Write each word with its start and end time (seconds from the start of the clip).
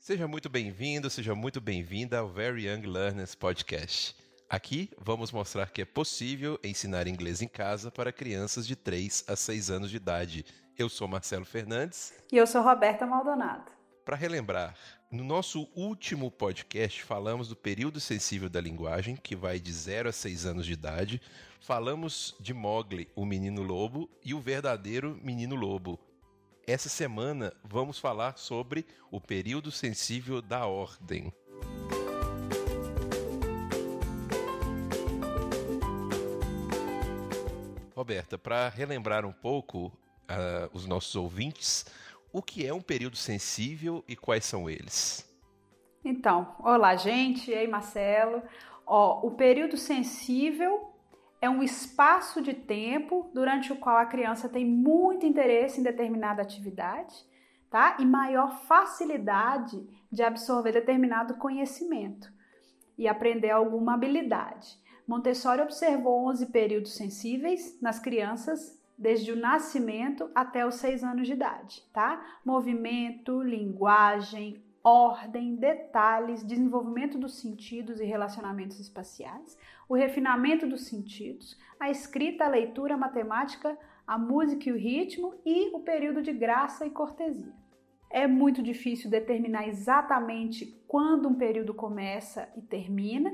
Seja 0.00 0.26
muito 0.26 0.48
bem-vindo, 0.48 1.10
seja 1.10 1.34
muito 1.34 1.60
bem-vinda 1.60 2.20
ao 2.20 2.26
Very 2.26 2.66
Young 2.66 2.86
Learners 2.86 3.34
Podcast. 3.34 4.16
Aqui 4.48 4.88
vamos 4.98 5.30
mostrar 5.30 5.70
que 5.70 5.82
é 5.82 5.84
possível 5.84 6.58
ensinar 6.64 7.06
inglês 7.06 7.42
em 7.42 7.46
casa 7.46 7.90
para 7.90 8.10
crianças 8.10 8.66
de 8.66 8.74
3 8.74 9.24
a 9.28 9.36
6 9.36 9.70
anos 9.70 9.90
de 9.90 9.98
idade. 9.98 10.46
Eu 10.78 10.88
sou 10.88 11.06
Marcelo 11.06 11.44
Fernandes. 11.44 12.14
E 12.32 12.38
eu 12.38 12.46
sou 12.46 12.62
Roberta 12.62 13.04
Maldonado. 13.04 13.70
Para 14.02 14.16
relembrar, 14.16 14.74
no 15.10 15.22
nosso 15.22 15.68
último 15.76 16.30
podcast 16.30 17.04
falamos 17.04 17.48
do 17.48 17.54
período 17.54 18.00
sensível 18.00 18.48
da 18.48 18.58
linguagem, 18.58 19.16
que 19.16 19.36
vai 19.36 19.60
de 19.60 19.70
0 19.70 20.08
a 20.08 20.12
6 20.12 20.46
anos 20.46 20.64
de 20.64 20.72
idade. 20.72 21.20
Falamos 21.60 22.34
de 22.40 22.54
Mogli, 22.54 23.06
o 23.14 23.26
menino 23.26 23.62
lobo, 23.62 24.08
e 24.24 24.32
o 24.32 24.40
verdadeiro 24.40 25.20
menino 25.22 25.54
lobo, 25.54 26.00
essa 26.70 26.88
semana 26.88 27.52
vamos 27.64 27.98
falar 27.98 28.38
sobre 28.38 28.86
o 29.10 29.20
período 29.20 29.72
sensível 29.72 30.40
da 30.40 30.66
ordem. 30.66 31.32
Roberta, 37.94 38.38
para 38.38 38.68
relembrar 38.68 39.26
um 39.26 39.32
pouco 39.32 39.86
uh, 39.86 40.70
os 40.72 40.86
nossos 40.86 41.16
ouvintes, 41.16 41.84
o 42.32 42.40
que 42.40 42.64
é 42.64 42.72
um 42.72 42.80
período 42.80 43.16
sensível 43.16 44.04
e 44.06 44.14
quais 44.14 44.44
são 44.44 44.70
eles? 44.70 45.28
Então, 46.04 46.54
olá 46.60 46.94
gente, 46.94 47.50
e 47.50 47.54
aí 47.54 47.66
Marcelo. 47.66 48.42
Ó, 48.86 49.26
o 49.26 49.32
período 49.32 49.76
sensível 49.76 50.89
é 51.40 51.48
um 51.48 51.62
espaço 51.62 52.42
de 52.42 52.52
tempo 52.52 53.30
durante 53.32 53.72
o 53.72 53.76
qual 53.76 53.96
a 53.96 54.06
criança 54.06 54.48
tem 54.48 54.64
muito 54.64 55.24
interesse 55.24 55.80
em 55.80 55.82
determinada 55.82 56.42
atividade, 56.42 57.14
tá? 57.70 57.96
E 57.98 58.04
maior 58.04 58.50
facilidade 58.66 59.88
de 60.12 60.22
absorver 60.22 60.72
determinado 60.72 61.34
conhecimento 61.34 62.30
e 62.98 63.08
aprender 63.08 63.50
alguma 63.50 63.94
habilidade. 63.94 64.78
Montessori 65.06 65.62
observou 65.62 66.28
11 66.28 66.46
períodos 66.46 66.94
sensíveis 66.94 67.80
nas 67.80 67.98
crianças 67.98 68.78
desde 68.96 69.32
o 69.32 69.36
nascimento 69.36 70.30
até 70.34 70.66
os 70.66 70.74
6 70.74 71.02
anos 71.02 71.26
de 71.26 71.32
idade, 71.32 71.82
tá? 71.90 72.22
Movimento, 72.44 73.40
linguagem, 73.40 74.62
ordem, 74.82 75.56
detalhes, 75.56 76.42
desenvolvimento 76.42 77.18
dos 77.18 77.38
sentidos 77.38 78.00
e 78.00 78.04
relacionamentos 78.04 78.80
espaciais, 78.80 79.58
o 79.88 79.94
refinamento 79.94 80.66
dos 80.66 80.86
sentidos, 80.86 81.58
a 81.78 81.90
escrita, 81.90 82.44
a 82.44 82.48
leitura, 82.48 82.94
a 82.94 82.98
matemática, 82.98 83.76
a 84.06 84.18
música 84.18 84.68
e 84.68 84.72
o 84.72 84.76
ritmo 84.76 85.34
e 85.44 85.74
o 85.74 85.80
período 85.80 86.22
de 86.22 86.32
graça 86.32 86.86
e 86.86 86.90
cortesia. 86.90 87.52
É 88.10 88.26
muito 88.26 88.62
difícil 88.62 89.08
determinar 89.08 89.68
exatamente 89.68 90.66
quando 90.88 91.28
um 91.28 91.34
período 91.34 91.72
começa 91.72 92.48
e 92.56 92.62
termina, 92.62 93.32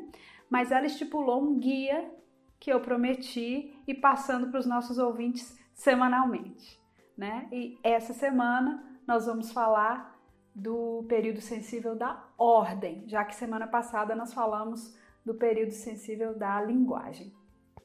mas 0.50 0.70
ela 0.70 0.86
estipulou 0.86 1.42
um 1.42 1.58
guia 1.58 2.10
que 2.58 2.70
eu 2.70 2.80
prometi 2.80 3.74
e 3.86 3.94
passando 3.94 4.48
para 4.48 4.60
os 4.60 4.66
nossos 4.66 4.98
ouvintes 4.98 5.58
semanalmente. 5.72 6.78
Né? 7.16 7.48
E 7.50 7.78
essa 7.82 8.12
semana 8.12 8.84
nós 9.06 9.24
vamos 9.26 9.50
falar 9.52 10.15
do 10.56 11.04
período 11.06 11.42
sensível 11.42 11.94
da 11.94 12.24
ordem, 12.38 13.04
já 13.06 13.22
que 13.26 13.34
semana 13.34 13.66
passada 13.66 14.16
nós 14.16 14.32
falamos 14.32 14.96
do 15.22 15.34
período 15.34 15.72
sensível 15.72 16.34
da 16.34 16.62
linguagem. 16.62 17.30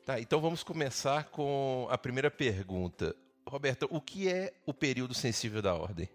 Tá, 0.05 0.21
então 0.21 0.39
vamos 0.39 0.63
começar 0.63 1.25
com 1.25 1.85
a 1.91 1.97
primeira 1.97 2.31
pergunta. 2.31 3.13
Roberta, 3.45 3.85
o 3.89 3.99
que 3.99 4.29
é 4.29 4.53
o 4.65 4.73
período 4.73 5.13
sensível 5.13 5.61
da 5.61 5.75
ordem? 5.75 6.07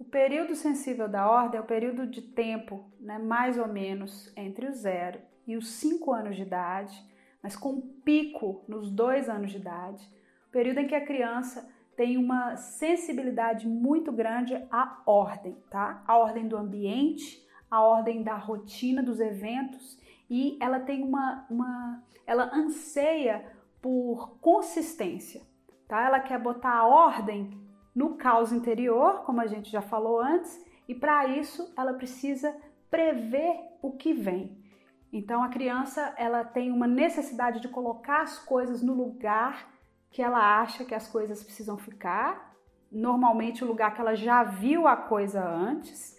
O 0.00 0.04
período 0.04 0.56
sensível 0.56 1.08
da 1.08 1.30
ordem 1.30 1.58
é 1.58 1.62
o 1.62 1.66
período 1.66 2.08
de 2.08 2.22
tempo, 2.22 2.90
né, 2.98 3.16
mais 3.16 3.56
ou 3.56 3.68
menos 3.68 4.32
entre 4.36 4.66
o 4.66 4.72
zero 4.72 5.20
e 5.46 5.56
os 5.56 5.68
cinco 5.68 6.12
anos 6.12 6.34
de 6.34 6.42
idade, 6.42 7.00
mas 7.40 7.54
com 7.54 7.70
um 7.70 7.80
pico 8.04 8.64
nos 8.66 8.90
dois 8.90 9.28
anos 9.28 9.52
de 9.52 9.58
idade, 9.58 10.04
o 10.48 10.50
período 10.50 10.80
em 10.80 10.88
que 10.88 10.94
a 10.94 11.06
criança 11.06 11.70
tem 11.96 12.18
uma 12.18 12.56
sensibilidade 12.56 13.66
muito 13.66 14.12
grande 14.12 14.54
à 14.70 15.00
ordem, 15.06 15.56
tá? 15.70 16.02
A 16.06 16.18
ordem 16.18 16.46
do 16.46 16.56
ambiente, 16.56 17.44
a 17.70 17.80
ordem 17.80 18.22
da 18.22 18.36
rotina 18.36 19.02
dos 19.02 19.18
eventos 19.18 19.98
e 20.28 20.58
ela 20.60 20.78
tem 20.78 21.02
uma, 21.02 21.46
uma 21.48 22.02
ela 22.26 22.54
anseia 22.54 23.50
por 23.80 24.38
consistência, 24.40 25.42
tá? 25.88 26.04
Ela 26.04 26.20
quer 26.20 26.38
botar 26.38 26.74
a 26.74 26.86
ordem 26.86 27.50
no 27.94 28.16
caos 28.16 28.52
interior, 28.52 29.22
como 29.24 29.40
a 29.40 29.46
gente 29.46 29.70
já 29.70 29.80
falou 29.80 30.20
antes, 30.20 30.62
e 30.86 30.94
para 30.94 31.26
isso 31.26 31.72
ela 31.76 31.94
precisa 31.94 32.54
prever 32.90 33.58
o 33.80 33.92
que 33.92 34.12
vem. 34.12 34.62
Então 35.10 35.42
a 35.42 35.48
criança 35.48 36.14
ela 36.18 36.44
tem 36.44 36.70
uma 36.70 36.86
necessidade 36.86 37.60
de 37.60 37.68
colocar 37.68 38.20
as 38.20 38.38
coisas 38.38 38.82
no 38.82 38.92
lugar 38.92 39.75
que 40.16 40.22
ela 40.22 40.62
acha 40.62 40.82
que 40.82 40.94
as 40.94 41.06
coisas 41.06 41.44
precisam 41.44 41.76
ficar, 41.76 42.56
normalmente 42.90 43.62
o 43.62 43.66
lugar 43.66 43.94
que 43.94 44.00
ela 44.00 44.14
já 44.14 44.42
viu 44.42 44.88
a 44.88 44.96
coisa 44.96 45.46
antes, 45.46 46.16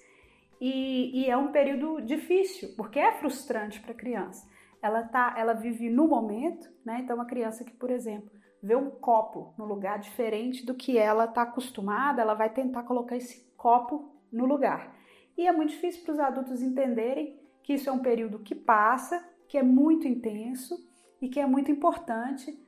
e, 0.62 1.20
e 1.20 1.26
é 1.28 1.36
um 1.36 1.52
período 1.52 2.00
difícil, 2.02 2.76
porque 2.78 3.00
é 3.00 3.14
frustrante 3.14 3.80
para 3.80 3.94
a 3.94 3.98
criança. 3.98 4.48
Ela, 4.84 5.02
tá, 5.02 5.34
ela 5.36 5.54
vive 5.54 5.90
no 5.90 6.08
momento, 6.08 6.70
né? 6.86 7.00
Então, 7.02 7.16
uma 7.16 7.26
criança 7.26 7.64
que, 7.64 7.72
por 7.72 7.90
exemplo, 7.90 8.30
vê 8.62 8.76
um 8.76 8.92
copo 8.92 9.56
no 9.58 9.66
lugar 9.66 9.98
diferente 9.98 10.64
do 10.64 10.76
que 10.76 10.96
ela 10.96 11.26
está 11.26 11.42
acostumada, 11.42 12.22
ela 12.22 12.36
vai 12.36 12.52
tentar 12.52 12.84
colocar 12.84 13.18
esse 13.18 13.52
copo 13.58 14.12
no 14.32 14.46
lugar. 14.46 14.96
E 15.36 15.48
é 15.48 15.52
muito 15.52 15.72
difícil 15.72 16.04
para 16.04 16.14
os 16.14 16.20
adultos 16.20 16.62
entenderem 16.62 17.40
que 17.64 17.74
isso 17.74 17.90
é 17.90 17.92
um 17.92 18.04
período 18.04 18.38
que 18.44 18.54
passa, 18.54 19.28
que 19.48 19.58
é 19.58 19.64
muito 19.64 20.08
intenso 20.08 20.78
e 21.20 21.28
que 21.28 21.40
é 21.40 21.48
muito 21.48 21.72
importante 21.72 22.67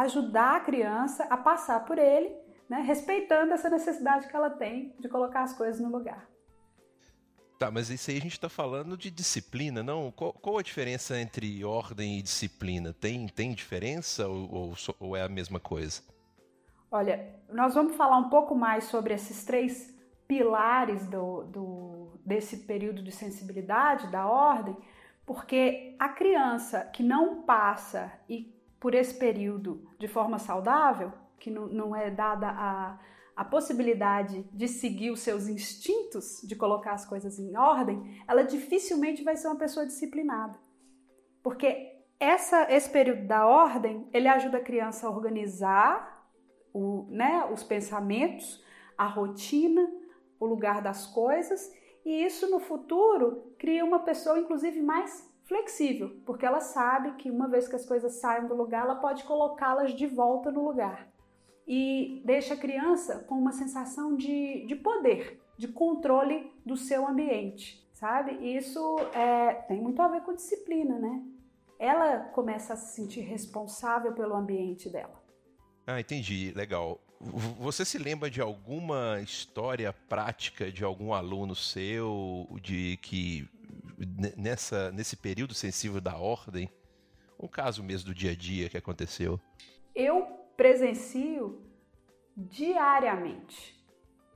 ajudar 0.00 0.56
a 0.56 0.60
criança 0.60 1.24
a 1.24 1.36
passar 1.36 1.84
por 1.84 1.98
ele, 1.98 2.34
né, 2.68 2.80
respeitando 2.80 3.52
essa 3.52 3.68
necessidade 3.68 4.28
que 4.28 4.36
ela 4.36 4.50
tem 4.50 4.94
de 4.98 5.08
colocar 5.08 5.42
as 5.42 5.52
coisas 5.52 5.80
no 5.80 5.90
lugar. 5.90 6.28
Tá, 7.58 7.70
mas 7.70 7.90
isso 7.90 8.10
aí 8.10 8.16
a 8.16 8.20
gente 8.20 8.32
está 8.32 8.48
falando 8.48 8.96
de 8.96 9.10
disciplina, 9.10 9.82
não? 9.82 10.10
Qual, 10.10 10.32
qual, 10.32 10.56
a 10.56 10.62
diferença 10.62 11.20
entre 11.20 11.62
ordem 11.62 12.18
e 12.18 12.22
disciplina? 12.22 12.94
Tem, 12.94 13.26
tem 13.26 13.52
diferença 13.52 14.26
ou, 14.26 14.50
ou, 14.50 14.74
ou 14.98 15.16
é 15.16 15.22
a 15.22 15.28
mesma 15.28 15.60
coisa? 15.60 16.00
Olha, 16.90 17.34
nós 17.52 17.74
vamos 17.74 17.96
falar 17.96 18.16
um 18.16 18.30
pouco 18.30 18.54
mais 18.54 18.84
sobre 18.84 19.12
esses 19.12 19.44
três 19.44 19.94
pilares 20.26 21.06
do, 21.06 21.42
do, 21.44 22.20
desse 22.24 22.58
período 22.58 23.02
de 23.02 23.12
sensibilidade, 23.12 24.10
da 24.10 24.26
ordem, 24.26 24.74
porque 25.26 25.94
a 25.98 26.08
criança 26.08 26.84
que 26.86 27.02
não 27.02 27.42
passa 27.42 28.10
e 28.26 28.58
por 28.80 28.94
esse 28.94 29.14
período 29.14 29.86
de 29.98 30.08
forma 30.08 30.38
saudável, 30.38 31.12
que 31.38 31.50
não, 31.50 31.66
não 31.66 31.94
é 31.94 32.10
dada 32.10 32.48
a, 32.48 32.98
a 33.36 33.44
possibilidade 33.44 34.42
de 34.52 34.66
seguir 34.66 35.10
os 35.10 35.20
seus 35.20 35.46
instintos, 35.46 36.40
de 36.42 36.56
colocar 36.56 36.92
as 36.92 37.04
coisas 37.04 37.38
em 37.38 37.56
ordem, 37.56 38.22
ela 38.26 38.42
dificilmente 38.42 39.22
vai 39.22 39.36
ser 39.36 39.48
uma 39.48 39.56
pessoa 39.56 39.86
disciplinada. 39.86 40.58
Porque 41.42 42.00
essa, 42.18 42.70
esse 42.70 42.88
período 42.90 43.26
da 43.26 43.46
ordem, 43.46 44.08
ele 44.12 44.28
ajuda 44.28 44.58
a 44.58 44.62
criança 44.62 45.06
a 45.06 45.10
organizar 45.10 46.28
o, 46.72 47.06
né, 47.10 47.48
os 47.52 47.62
pensamentos, 47.62 48.62
a 48.96 49.06
rotina, 49.06 49.90
o 50.38 50.46
lugar 50.46 50.82
das 50.82 51.06
coisas, 51.06 51.72
e 52.04 52.24
isso 52.24 52.50
no 52.50 52.60
futuro 52.60 53.54
cria 53.58 53.84
uma 53.84 54.00
pessoa, 54.00 54.38
inclusive, 54.38 54.80
mais 54.82 55.29
flexível, 55.50 56.16
porque 56.24 56.46
ela 56.46 56.60
sabe 56.60 57.14
que 57.14 57.28
uma 57.28 57.48
vez 57.48 57.66
que 57.66 57.74
as 57.74 57.84
coisas 57.84 58.12
saem 58.20 58.46
do 58.46 58.54
lugar, 58.54 58.84
ela 58.84 58.94
pode 58.94 59.24
colocá-las 59.24 59.92
de 59.92 60.06
volta 60.06 60.52
no 60.52 60.64
lugar. 60.64 61.08
E 61.66 62.22
deixa 62.24 62.54
a 62.54 62.56
criança 62.56 63.24
com 63.28 63.34
uma 63.34 63.50
sensação 63.50 64.16
de, 64.16 64.64
de 64.64 64.76
poder, 64.76 65.42
de 65.58 65.66
controle 65.66 66.52
do 66.64 66.76
seu 66.76 67.04
ambiente, 67.04 67.84
sabe? 67.92 68.32
Isso 68.56 68.96
é, 69.12 69.54
tem 69.66 69.80
muito 69.80 70.00
a 70.00 70.06
ver 70.06 70.20
com 70.20 70.32
disciplina, 70.32 71.00
né? 71.00 71.20
Ela 71.80 72.20
começa 72.20 72.74
a 72.74 72.76
se 72.76 72.94
sentir 72.94 73.22
responsável 73.22 74.12
pelo 74.12 74.36
ambiente 74.36 74.88
dela. 74.88 75.20
Ah, 75.84 75.98
entendi. 75.98 76.52
Legal. 76.54 77.00
Você 77.58 77.84
se 77.84 77.98
lembra 77.98 78.30
de 78.30 78.40
alguma 78.40 79.20
história 79.20 79.92
prática 80.08 80.70
de 80.70 80.84
algum 80.84 81.12
aluno 81.12 81.56
seu 81.56 82.48
de 82.62 82.98
que 83.02 83.48
nessa, 84.36 84.90
nesse 84.92 85.16
período 85.16 85.54
sensível 85.54 86.00
da 86.00 86.16
ordem? 86.16 86.70
Um 87.38 87.48
caso 87.48 87.82
mesmo 87.82 88.08
do 88.08 88.14
dia 88.14 88.32
a 88.32 88.34
dia 88.34 88.68
que 88.68 88.76
aconteceu? 88.76 89.40
Eu 89.94 90.26
presencio 90.56 91.62
diariamente 92.36 93.78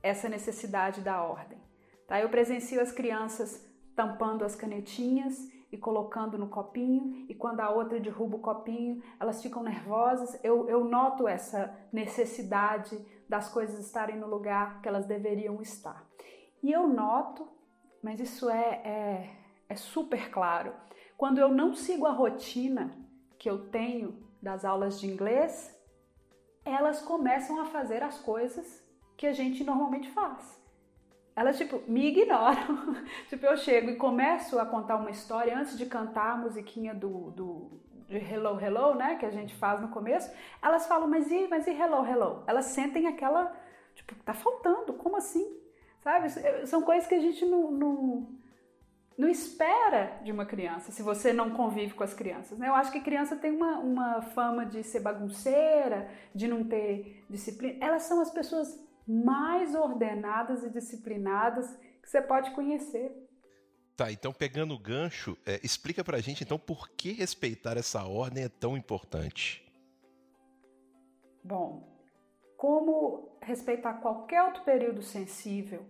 essa 0.01 0.29
necessidade 0.29 1.01
da 1.01 1.21
ordem. 1.23 1.59
Tá? 2.07 2.19
Eu 2.19 2.29
presencio 2.29 2.81
as 2.81 2.91
crianças 2.91 3.65
tampando 3.95 4.43
as 4.43 4.55
canetinhas 4.55 5.49
e 5.71 5.77
colocando 5.77 6.37
no 6.37 6.47
copinho, 6.47 7.25
e 7.27 7.33
quando 7.33 7.59
a 7.59 7.69
outra 7.69 7.99
derruba 7.99 8.37
o 8.37 8.41
copinho, 8.41 9.01
elas 9.19 9.41
ficam 9.41 9.63
nervosas. 9.63 10.39
Eu, 10.43 10.69
eu 10.69 10.85
noto 10.85 11.27
essa 11.27 11.75
necessidade 11.91 12.97
das 13.27 13.49
coisas 13.49 13.85
estarem 13.85 14.17
no 14.17 14.27
lugar 14.27 14.81
que 14.81 14.87
elas 14.87 15.05
deveriam 15.05 15.61
estar. 15.61 16.07
E 16.61 16.71
eu 16.71 16.87
noto 16.87 17.55
mas 18.05 18.19
isso 18.19 18.47
é, 18.51 18.81
é, 18.85 19.29
é 19.69 19.75
super 19.75 20.29
claro. 20.29 20.73
Quando 21.17 21.39
eu 21.39 21.49
não 21.49 21.73
sigo 21.73 22.05
a 22.05 22.11
rotina 22.11 22.95
que 23.37 23.49
eu 23.49 23.69
tenho 23.69 24.23
das 24.41 24.65
aulas 24.65 24.99
de 24.99 25.07
inglês, 25.07 25.73
elas 26.63 27.01
começam 27.01 27.59
a 27.61 27.65
fazer 27.65 28.03
as 28.03 28.19
coisas 28.19 28.83
que 29.15 29.25
a 29.27 29.33
gente 29.33 29.63
normalmente 29.63 30.11
faz. 30.11 30.61
Elas, 31.35 31.57
tipo, 31.57 31.81
me 31.87 32.07
ignoram. 32.07 32.95
tipo, 33.27 33.45
eu 33.45 33.57
chego 33.57 33.89
e 33.91 33.97
começo 33.97 34.57
a 34.57 34.65
contar 34.65 34.95
uma 34.95 35.11
história 35.11 35.57
antes 35.57 35.77
de 35.77 35.85
cantar 35.85 36.31
a 36.31 36.37
musiquinha 36.37 36.93
do, 36.93 37.31
do, 37.31 37.81
de 38.07 38.17
Hello, 38.17 38.59
Hello, 38.59 38.95
né? 38.95 39.15
Que 39.15 39.25
a 39.25 39.31
gente 39.31 39.53
faz 39.55 39.81
no 39.81 39.89
começo. 39.89 40.31
Elas 40.61 40.87
falam, 40.87 41.07
mas 41.07 41.29
e, 41.31 41.47
mas 41.47 41.67
e 41.67 41.71
Hello, 41.71 42.05
Hello? 42.05 42.43
Elas 42.47 42.65
sentem 42.65 43.07
aquela, 43.07 43.53
tipo, 43.93 44.15
tá 44.23 44.33
faltando, 44.33 44.93
como 44.93 45.17
assim? 45.17 45.59
Sabe? 46.01 46.29
São 46.67 46.81
coisas 46.81 47.07
que 47.07 47.15
a 47.15 47.19
gente 47.19 47.45
não, 47.45 47.71
não, 47.71 48.29
não 49.17 49.29
espera 49.29 50.19
de 50.23 50.31
uma 50.31 50.45
criança, 50.45 50.91
se 50.91 51.01
você 51.01 51.31
não 51.31 51.51
convive 51.51 51.93
com 51.93 52.03
as 52.03 52.13
crianças. 52.13 52.57
Né? 52.57 52.67
Eu 52.67 52.75
acho 52.75 52.91
que 52.91 52.99
criança 52.99 53.35
tem 53.35 53.51
uma, 53.51 53.79
uma 53.79 54.21
fama 54.21 54.65
de 54.65 54.83
ser 54.83 54.99
bagunceira, 54.99 56.09
de 56.33 56.47
não 56.47 56.63
ter 56.63 57.25
disciplina. 57.29 57.77
Elas 57.79 58.03
são 58.03 58.19
as 58.19 58.29
pessoas 58.29 58.77
mais 59.07 59.73
ordenadas 59.73 60.63
e 60.63 60.69
disciplinadas 60.69 61.73
que 62.01 62.09
você 62.09 62.21
pode 62.21 62.51
conhecer. 62.51 63.11
Tá, 63.95 64.11
então 64.11 64.33
pegando 64.33 64.73
o 64.73 64.79
gancho, 64.79 65.37
é, 65.45 65.61
explica 65.63 66.03
pra 66.03 66.19
gente 66.19 66.43
então 66.43 66.59
por 66.59 66.89
que 66.89 67.13
respeitar 67.13 67.77
essa 67.77 68.03
ordem 68.03 68.43
é 68.43 68.49
tão 68.49 68.75
importante. 68.75 69.63
Bom, 71.41 71.87
como 72.57 73.37
respeitar 73.41 73.93
qualquer 73.93 74.43
outro 74.43 74.63
período 74.63 75.01
sensível 75.01 75.85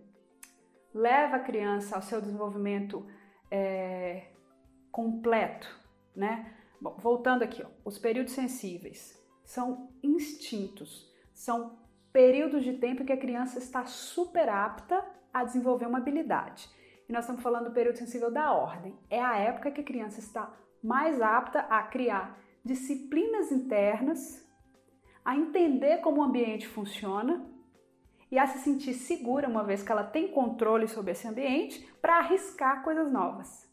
leva 0.94 1.36
a 1.36 1.40
criança 1.40 1.96
ao 1.96 2.02
seu 2.02 2.20
desenvolvimento 2.20 3.04
é, 3.50 4.28
completo, 4.90 5.68
né? 6.14 6.54
Bom, 6.80 6.96
voltando 6.98 7.42
aqui, 7.42 7.62
ó, 7.62 7.68
os 7.84 7.98
períodos 7.98 8.32
sensíveis 8.32 9.20
são 9.44 9.90
instintos, 10.02 11.10
são 11.32 11.78
períodos 12.12 12.64
de 12.64 12.74
tempo 12.74 13.04
que 13.04 13.12
a 13.12 13.16
criança 13.16 13.58
está 13.58 13.84
super 13.86 14.48
apta 14.48 15.04
a 15.32 15.44
desenvolver 15.44 15.86
uma 15.86 15.98
habilidade. 15.98 16.68
E 17.08 17.12
nós 17.12 17.24
estamos 17.24 17.42
falando 17.42 17.66
do 17.66 17.74
período 17.74 17.98
sensível 17.98 18.30
da 18.30 18.52
ordem. 18.52 18.98
É 19.08 19.20
a 19.20 19.36
época 19.36 19.70
que 19.70 19.80
a 19.80 19.84
criança 19.84 20.18
está 20.18 20.52
mais 20.82 21.20
apta 21.20 21.60
a 21.60 21.82
criar 21.82 22.38
disciplinas 22.64 23.52
internas, 23.52 24.44
a 25.24 25.36
entender 25.36 25.98
como 25.98 26.20
o 26.20 26.24
ambiente 26.24 26.66
funciona 26.66 27.44
e 28.30 28.38
a 28.38 28.46
se 28.46 28.58
sentir 28.58 28.94
segura, 28.94 29.48
uma 29.48 29.62
vez 29.62 29.82
que 29.82 29.92
ela 29.92 30.04
tem 30.04 30.28
controle 30.28 30.88
sobre 30.88 31.12
esse 31.12 31.26
ambiente, 31.26 31.86
para 32.00 32.18
arriscar 32.18 32.82
coisas 32.82 33.10
novas. 33.10 33.66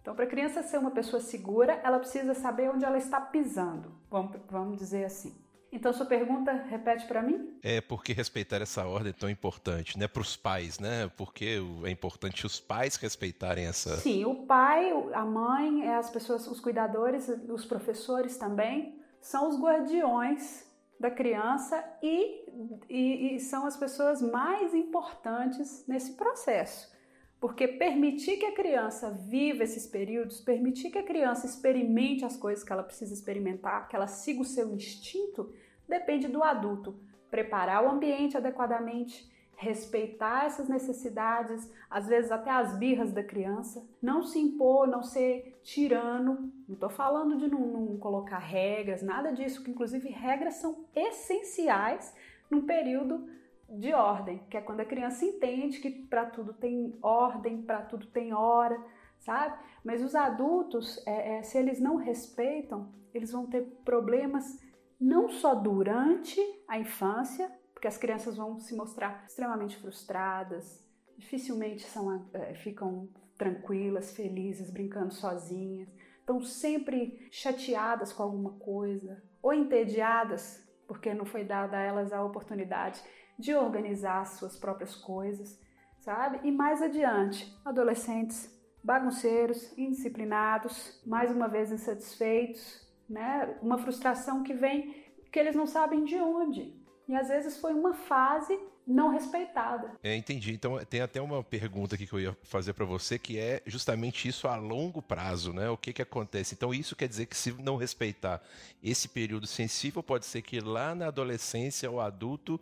Então, 0.00 0.14
para 0.14 0.24
a 0.24 0.28
criança 0.28 0.62
ser 0.62 0.78
uma 0.78 0.92
pessoa 0.92 1.20
segura, 1.20 1.80
ela 1.82 1.98
precisa 1.98 2.32
saber 2.32 2.70
onde 2.70 2.84
ela 2.84 2.96
está 2.96 3.20
pisando, 3.20 3.92
vamos, 4.08 4.36
vamos 4.48 4.78
dizer 4.78 5.04
assim. 5.04 5.36
Então, 5.72 5.92
sua 5.92 6.06
pergunta, 6.06 6.52
repete 6.52 7.06
para 7.06 7.20
mim? 7.20 7.58
É 7.62 7.80
porque 7.80 8.12
respeitar 8.12 8.62
essa 8.62 8.86
ordem 8.86 9.10
é 9.10 9.12
tão 9.12 9.28
importante, 9.28 9.98
né? 9.98 10.06
Para 10.06 10.22
os 10.22 10.36
pais, 10.36 10.78
né? 10.78 11.10
Porque 11.16 11.60
é 11.84 11.90
importante 11.90 12.46
os 12.46 12.60
pais 12.60 12.94
respeitarem 12.96 13.66
essa. 13.66 13.96
Sim, 13.96 14.24
o 14.24 14.46
pai, 14.46 14.90
a 15.12 15.24
mãe, 15.24 15.84
é 15.84 15.96
as 15.96 16.08
pessoas, 16.08 16.46
os 16.46 16.60
cuidadores, 16.60 17.28
os 17.48 17.64
professores 17.64 18.36
também, 18.38 18.98
são 19.20 19.48
os 19.48 19.60
guardiões 19.60 20.64
da 20.98 21.10
criança 21.10 21.84
e, 22.00 22.45
e, 22.88 23.36
e 23.36 23.40
são 23.40 23.66
as 23.66 23.76
pessoas 23.76 24.22
mais 24.22 24.74
importantes 24.74 25.84
nesse 25.86 26.12
processo. 26.16 26.94
Porque 27.38 27.68
permitir 27.68 28.38
que 28.38 28.46
a 28.46 28.54
criança 28.54 29.10
viva 29.10 29.62
esses 29.62 29.86
períodos, 29.86 30.40
permitir 30.40 30.90
que 30.90 30.98
a 30.98 31.04
criança 31.04 31.46
experimente 31.46 32.24
as 32.24 32.36
coisas 32.36 32.64
que 32.64 32.72
ela 32.72 32.82
precisa 32.82 33.12
experimentar, 33.12 33.88
que 33.88 33.94
ela 33.94 34.06
siga 34.06 34.40
o 34.40 34.44
seu 34.44 34.74
instinto, 34.74 35.52
depende 35.86 36.28
do 36.28 36.42
adulto. 36.42 36.98
Preparar 37.30 37.84
o 37.84 37.90
ambiente 37.90 38.36
adequadamente, 38.36 39.30
respeitar 39.56 40.46
essas 40.46 40.68
necessidades, 40.68 41.70
às 41.90 42.06
vezes 42.06 42.30
até 42.30 42.50
as 42.50 42.78
birras 42.78 43.12
da 43.12 43.22
criança, 43.22 43.86
não 44.00 44.22
se 44.22 44.38
impor, 44.38 44.86
não 44.86 45.02
ser 45.02 45.58
tirano. 45.62 46.52
Não 46.68 46.74
estou 46.74 46.90
falando 46.90 47.36
de 47.36 47.48
não, 47.48 47.60
não, 47.60 47.96
colocar 47.98 48.38
regras, 48.38 49.02
nada 49.02 49.32
disso, 49.32 49.62
que 49.62 49.70
inclusive 49.70 50.08
regras 50.08 50.54
são 50.54 50.86
essenciais 50.94 52.14
num 52.50 52.66
período 52.66 53.28
de 53.68 53.92
ordem, 53.92 54.38
que 54.48 54.56
é 54.56 54.60
quando 54.60 54.80
a 54.80 54.84
criança 54.84 55.24
entende 55.24 55.80
que 55.80 55.90
para 55.90 56.26
tudo 56.26 56.52
tem 56.52 56.96
ordem, 57.02 57.62
para 57.62 57.82
tudo 57.82 58.06
tem 58.06 58.32
hora, 58.32 58.80
sabe? 59.18 59.58
Mas 59.84 60.02
os 60.02 60.14
adultos, 60.14 61.04
é, 61.06 61.38
é, 61.38 61.42
se 61.42 61.58
eles 61.58 61.80
não 61.80 61.96
respeitam, 61.96 62.92
eles 63.12 63.32
vão 63.32 63.46
ter 63.46 63.62
problemas 63.84 64.60
não 65.00 65.28
só 65.28 65.54
durante 65.54 66.40
a 66.68 66.78
infância, 66.78 67.50
porque 67.74 67.88
as 67.88 67.98
crianças 67.98 68.36
vão 68.36 68.58
se 68.58 68.74
mostrar 68.74 69.24
extremamente 69.26 69.76
frustradas, 69.76 70.84
dificilmente 71.16 71.82
são, 71.82 72.26
é, 72.32 72.54
ficam 72.54 73.08
tranquilas, 73.36 74.12
felizes, 74.12 74.70
brincando 74.70 75.12
sozinhas, 75.12 75.88
estão 76.18 76.40
sempre 76.40 77.28
chateadas 77.30 78.12
com 78.12 78.22
alguma 78.22 78.52
coisa 78.52 79.22
ou 79.42 79.52
entediadas 79.52 80.65
porque 80.86 81.12
não 81.14 81.24
foi 81.24 81.44
dada 81.44 81.76
a 81.76 81.82
elas 81.82 82.12
a 82.12 82.22
oportunidade 82.22 83.02
de 83.38 83.54
organizar 83.54 84.24
suas 84.26 84.56
próprias 84.56 84.94
coisas, 84.94 85.60
sabe? 85.98 86.40
E 86.42 86.50
mais 86.50 86.80
adiante, 86.80 87.54
adolescentes 87.64 88.54
bagunceiros, 88.82 89.76
indisciplinados, 89.76 91.02
mais 91.04 91.30
uma 91.30 91.48
vez 91.48 91.72
insatisfeitos, 91.72 92.86
né? 93.10 93.58
Uma 93.60 93.78
frustração 93.78 94.44
que 94.44 94.54
vem 94.54 95.04
que 95.32 95.40
eles 95.40 95.56
não 95.56 95.66
sabem 95.66 96.04
de 96.04 96.16
onde. 96.16 96.72
E 97.08 97.14
às 97.14 97.28
vezes 97.28 97.60
foi 97.60 97.74
uma 97.74 97.94
fase 97.94 98.58
não 98.86 99.10
respeitada. 99.10 99.90
É, 100.02 100.14
entendi. 100.14 100.54
Então 100.54 100.78
tem 100.84 101.00
até 101.00 101.20
uma 101.20 101.42
pergunta 101.42 101.96
aqui 101.96 102.06
que 102.06 102.12
eu 102.12 102.20
ia 102.20 102.36
fazer 102.44 102.72
para 102.72 102.84
você 102.84 103.18
que 103.18 103.38
é 103.38 103.60
justamente 103.66 104.28
isso 104.28 104.46
a 104.46 104.56
longo 104.56 105.02
prazo, 105.02 105.52
né? 105.52 105.68
O 105.68 105.76
que 105.76 105.92
que 105.92 106.02
acontece? 106.02 106.54
Então 106.54 106.72
isso 106.72 106.94
quer 106.94 107.08
dizer 107.08 107.26
que 107.26 107.36
se 107.36 107.52
não 107.52 107.76
respeitar 107.76 108.40
esse 108.82 109.08
período 109.08 109.46
sensível, 109.46 110.02
pode 110.02 110.24
ser 110.26 110.42
que 110.42 110.60
lá 110.60 110.94
na 110.94 111.08
adolescência 111.08 111.90
ou 111.90 112.00
adulto 112.00 112.60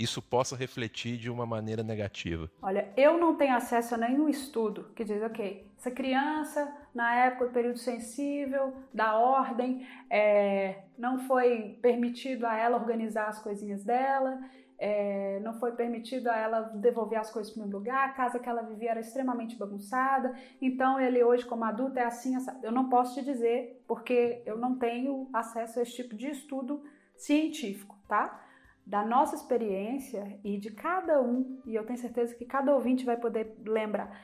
isso 0.00 0.22
possa 0.22 0.56
refletir 0.56 1.18
de 1.18 1.28
uma 1.28 1.44
maneira 1.44 1.82
negativa? 1.82 2.50
Olha, 2.62 2.88
eu 2.96 3.18
não 3.18 3.36
tenho 3.36 3.54
acesso 3.54 3.94
a 3.94 3.98
nenhum 3.98 4.30
estudo 4.30 4.90
que 4.96 5.04
diz, 5.04 5.22
ok, 5.22 5.66
essa 5.76 5.90
criança, 5.90 6.74
na 6.94 7.14
época 7.14 7.46
do 7.46 7.52
período 7.52 7.78
sensível, 7.78 8.74
da 8.94 9.18
ordem, 9.18 9.86
é, 10.08 10.84
não 10.96 11.18
foi 11.18 11.78
permitido 11.82 12.46
a 12.46 12.56
ela 12.56 12.78
organizar 12.78 13.28
as 13.28 13.40
coisinhas 13.40 13.84
dela, 13.84 14.40
é, 14.80 15.38
não 15.40 15.52
foi 15.52 15.72
permitido 15.72 16.28
a 16.28 16.36
ela 16.36 16.60
devolver 16.74 17.18
as 17.20 17.30
coisas 17.30 17.52
para 17.52 17.62
o 17.62 17.68
lugar, 17.68 18.08
a 18.08 18.12
casa 18.12 18.38
que 18.38 18.48
ela 18.48 18.62
vivia 18.62 18.92
era 18.92 19.00
extremamente 19.00 19.56
bagunçada, 19.56 20.34
então 20.60 20.98
ele 20.98 21.22
hoje 21.22 21.44
como 21.44 21.64
adulto 21.64 21.98
é 21.98 22.04
assim, 22.04 22.34
eu 22.62 22.72
não 22.72 22.88
posso 22.88 23.14
te 23.14 23.22
dizer 23.22 23.84
porque 23.86 24.42
eu 24.46 24.56
não 24.56 24.78
tenho 24.78 25.28
acesso 25.34 25.78
a 25.78 25.82
esse 25.82 25.92
tipo 25.92 26.16
de 26.16 26.28
estudo 26.28 26.82
científico, 27.14 27.94
tá? 28.08 28.46
da 28.86 29.04
nossa 29.04 29.36
experiência 29.36 30.40
e 30.42 30.58
de 30.58 30.70
cada 30.70 31.22
um, 31.22 31.60
e 31.66 31.74
eu 31.74 31.84
tenho 31.84 31.98
certeza 31.98 32.34
que 32.34 32.44
cada 32.44 32.74
ouvinte 32.74 33.04
vai 33.04 33.16
poder 33.16 33.54
lembrar, 33.64 34.18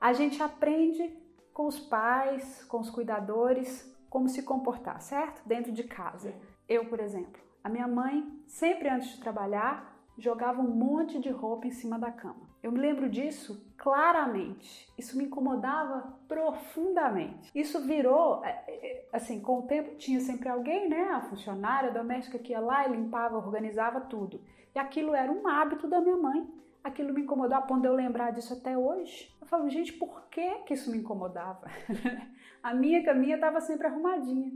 a 0.00 0.12
gente 0.12 0.40
aprende 0.42 1.18
com 1.52 1.66
os 1.66 1.80
pais, 1.80 2.62
com 2.64 2.78
os 2.78 2.90
cuidadores, 2.90 3.90
como 4.10 4.28
se 4.28 4.42
comportar, 4.42 5.00
certo? 5.00 5.42
Dentro 5.46 5.72
de 5.72 5.82
casa. 5.82 6.34
Eu, 6.68 6.84
por 6.84 7.00
exemplo, 7.00 7.40
a 7.64 7.68
minha 7.68 7.88
mãe, 7.88 8.24
sempre 8.46 8.88
antes 8.88 9.08
de 9.12 9.20
trabalhar, 9.20 9.93
jogava 10.18 10.60
um 10.60 10.68
monte 10.68 11.18
de 11.18 11.30
roupa 11.30 11.66
em 11.66 11.70
cima 11.70 11.98
da 11.98 12.10
cama. 12.10 12.48
Eu 12.62 12.72
me 12.72 12.78
lembro 12.78 13.10
disso 13.10 13.62
claramente. 13.76 14.88
Isso 14.96 15.18
me 15.18 15.24
incomodava 15.24 16.16
profundamente. 16.26 17.50
Isso 17.54 17.80
virou, 17.80 18.42
é, 18.44 18.64
é, 18.68 19.08
assim, 19.12 19.40
com 19.40 19.58
o 19.58 19.66
tempo 19.66 19.96
tinha 19.96 20.20
sempre 20.20 20.48
alguém, 20.48 20.88
né? 20.88 21.10
A 21.10 21.20
funcionária 21.20 21.90
a 21.90 21.92
doméstica 21.92 22.38
que 22.38 22.52
ia 22.52 22.60
lá 22.60 22.88
e 22.88 22.92
limpava, 22.92 23.36
organizava 23.36 24.00
tudo. 24.00 24.40
E 24.74 24.78
aquilo 24.78 25.14
era 25.14 25.30
um 25.30 25.46
hábito 25.46 25.86
da 25.86 26.00
minha 26.00 26.16
mãe. 26.16 26.48
Aquilo 26.82 27.12
me 27.12 27.22
incomodou 27.22 27.56
a 27.56 27.62
ponto 27.62 27.82
de 27.82 27.88
eu 27.88 27.94
lembrar 27.94 28.30
disso 28.30 28.54
até 28.54 28.76
hoje. 28.76 29.34
Eu 29.40 29.46
falo, 29.46 29.68
gente, 29.68 29.92
por 29.92 30.28
que, 30.30 30.60
que 30.66 30.74
isso 30.74 30.90
me 30.90 30.98
incomodava? 30.98 31.66
a 32.62 32.74
minha 32.74 33.02
caminha 33.04 33.34
estava 33.34 33.60
sempre 33.60 33.86
arrumadinha. 33.86 34.52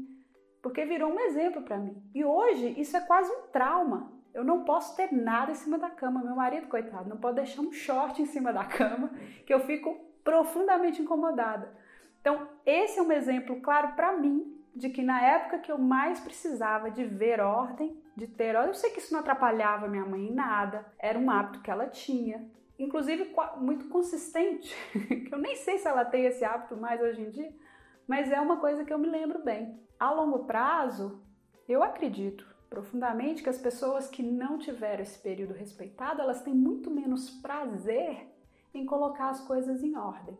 Porque 0.62 0.85
virou 0.85 1.11
um 1.12 1.21
exemplo 1.21 1.62
para 1.62 1.79
mim. 1.79 2.03
E 2.15 2.25
hoje 2.25 2.75
isso 2.79 2.97
é 2.97 3.00
quase 3.00 3.31
um 3.31 3.49
trauma 3.53 4.18
eu 4.38 4.45
não 4.45 4.62
posso 4.62 4.95
ter 4.95 5.12
nada 5.12 5.50
em 5.50 5.57
cima 5.57 5.76
da 5.76 5.90
cama. 5.90 6.23
Meu 6.23 6.37
marido, 6.37 6.68
coitado, 6.68 7.09
não 7.09 7.16
pode 7.16 7.37
deixar 7.37 7.61
um 7.61 7.73
short 7.73 8.23
em 8.23 8.26
cima 8.26 8.52
da 8.52 8.64
cama, 8.64 9.11
que 9.45 9.52
eu 9.52 9.61
fico 9.61 9.99
profundamente 10.23 11.02
incomodada. 11.02 11.75
Então, 12.21 12.49
esse 12.64 13.00
é 13.00 13.02
um 13.02 13.11
exemplo 13.11 13.61
claro 13.61 13.95
para 13.95 14.16
mim 14.16 14.57
de 14.75 14.90
que 14.90 15.02
na 15.02 15.21
época 15.21 15.59
que 15.59 15.73
eu 15.73 15.78
mais 15.78 16.21
precisava 16.21 16.88
de 16.88 17.04
ver 17.04 17.40
ordem, 17.40 18.00
de 18.14 18.28
ter 18.28 18.54
ordem, 18.54 18.71
eu 18.71 18.75
sei 18.75 18.90
que 18.90 19.00
isso 19.00 19.12
não 19.12 19.21
atrapalhava 19.21 19.88
minha 19.88 20.04
mãe 20.04 20.28
em 20.28 20.35
nada, 20.35 20.87
era 21.00 21.18
um 21.18 21.30
hábito 21.30 21.61
que 21.61 21.71
ela 21.71 21.88
tinha, 21.88 22.49
inclusive 22.78 23.35
muito 23.57 23.88
consistente, 23.88 24.73
que 25.26 25.35
eu 25.35 25.38
nem 25.38 25.57
sei 25.57 25.78
se 25.78 25.88
ela 25.88 26.04
tem 26.04 26.26
esse 26.26 26.45
hábito 26.45 26.76
mais 26.76 27.00
hoje 27.00 27.23
em 27.23 27.30
dia, 27.30 27.52
mas 28.07 28.30
é 28.30 28.40
uma 28.40 28.59
coisa 28.59 28.85
que 28.85 28.92
eu 28.92 28.99
me 28.99 29.09
lembro 29.09 29.42
bem. 29.42 29.80
A 29.99 30.12
longo 30.12 30.45
prazo, 30.45 31.21
eu 31.68 31.83
acredito 31.83 32.48
profundamente 32.69 33.43
que 33.43 33.49
as 33.49 33.59
pessoas 33.59 34.09
que 34.09 34.23
não 34.23 34.59
tiveram 34.59 35.03
esse 35.03 35.19
período 35.19 35.55
respeitado, 35.55 36.21
elas 36.21 36.43
têm 36.43 36.55
muito 36.55 36.91
menos 36.91 37.31
prazer 37.31 38.29
em 38.75 38.85
colocar 38.85 39.31
as 39.31 39.41
coisas 39.41 39.83
em 39.83 39.97
ordem. 39.97 40.37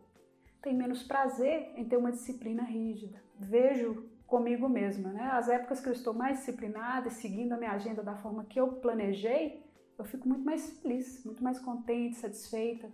Tem 0.61 0.75
menos 0.75 1.03
prazer 1.03 1.71
em 1.75 1.85
ter 1.85 1.97
uma 1.97 2.11
disciplina 2.11 2.63
rígida. 2.63 3.21
Vejo 3.39 4.09
comigo 4.27 4.69
mesma, 4.69 5.09
né? 5.09 5.23
As 5.31 5.49
épocas 5.49 5.79
que 5.79 5.89
eu 5.89 5.93
estou 5.93 6.13
mais 6.13 6.39
disciplinada 6.39 7.07
e 7.07 7.11
seguindo 7.11 7.53
a 7.53 7.57
minha 7.57 7.71
agenda 7.71 8.03
da 8.03 8.15
forma 8.15 8.45
que 8.45 8.59
eu 8.59 8.73
planejei, 8.73 9.63
eu 9.97 10.05
fico 10.05 10.27
muito 10.27 10.43
mais 10.43 10.79
feliz, 10.81 11.25
muito 11.25 11.43
mais 11.43 11.59
contente, 11.59 12.17
satisfeita. 12.17 12.89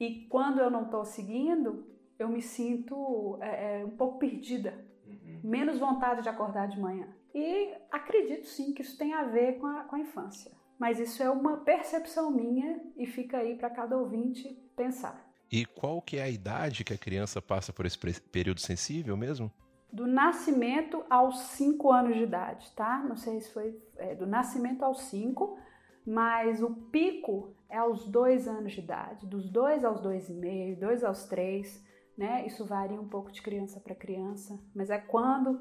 E 0.00 0.26
quando 0.28 0.60
eu 0.60 0.70
não 0.70 0.84
estou 0.84 1.04
seguindo, 1.04 1.86
eu 2.18 2.28
me 2.28 2.40
sinto 2.40 3.38
é, 3.40 3.80
é, 3.80 3.84
um 3.84 3.90
pouco 3.90 4.18
perdida, 4.18 4.74
uhum. 5.06 5.40
menos 5.44 5.78
vontade 5.78 6.22
de 6.22 6.28
acordar 6.28 6.66
de 6.66 6.80
manhã. 6.80 7.08
E 7.34 7.74
acredito 7.90 8.46
sim 8.46 8.72
que 8.72 8.82
isso 8.82 8.96
tem 8.96 9.12
a 9.12 9.24
ver 9.24 9.58
com 9.58 9.66
a, 9.66 9.84
com 9.84 9.96
a 9.96 10.00
infância. 10.00 10.52
Mas 10.78 11.00
isso 11.00 11.22
é 11.22 11.28
uma 11.28 11.58
percepção 11.58 12.30
minha 12.30 12.80
e 12.96 13.06
fica 13.06 13.38
aí 13.38 13.56
para 13.56 13.70
cada 13.70 13.96
ouvinte 13.96 14.48
pensar. 14.76 15.24
E 15.50 15.64
qual 15.64 16.00
que 16.00 16.16
é 16.16 16.22
a 16.22 16.28
idade 16.28 16.84
que 16.84 16.92
a 16.92 16.98
criança 16.98 17.40
passa 17.42 17.72
por 17.72 17.86
esse 17.86 17.98
período 17.98 18.60
sensível 18.60 19.16
mesmo? 19.16 19.52
Do 19.92 20.06
nascimento 20.06 21.04
aos 21.08 21.38
5 21.38 21.92
anos 21.92 22.16
de 22.16 22.22
idade, 22.22 22.72
tá? 22.74 22.98
Não 22.98 23.16
sei 23.16 23.40
se 23.40 23.52
foi 23.52 23.80
é, 23.96 24.14
do 24.14 24.26
nascimento 24.26 24.84
aos 24.84 25.02
5, 25.02 25.56
mas 26.04 26.60
o 26.62 26.70
pico 26.90 27.54
é 27.68 27.76
aos 27.76 28.06
2 28.06 28.48
anos 28.48 28.72
de 28.72 28.80
idade, 28.80 29.26
dos 29.26 29.48
2 29.48 29.84
aos 29.84 30.00
2,5, 30.00 30.78
2 30.78 31.04
aos 31.04 31.24
3, 31.26 31.84
né? 32.18 32.44
Isso 32.46 32.64
varia 32.64 33.00
um 33.00 33.08
pouco 33.08 33.30
de 33.30 33.40
criança 33.40 33.78
para 33.78 33.94
criança, 33.94 34.58
mas 34.74 34.90
é 34.90 34.98
quando 34.98 35.60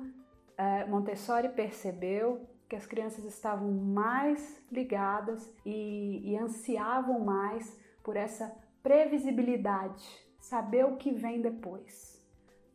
Montessori 0.88 1.50
percebeu 1.50 2.48
que 2.70 2.76
as 2.76 2.86
crianças 2.86 3.26
estavam 3.26 3.72
mais 3.72 4.62
ligadas 4.72 5.54
e, 5.66 6.32
e 6.32 6.38
ansiavam 6.38 7.20
mais 7.20 7.80
por 8.04 8.16
essa 8.16 8.56
previsibilidade, 8.82 10.04
saber 10.40 10.86
o 10.86 10.98
que 10.98 11.12
vem 11.12 11.42
depois, 11.42 12.22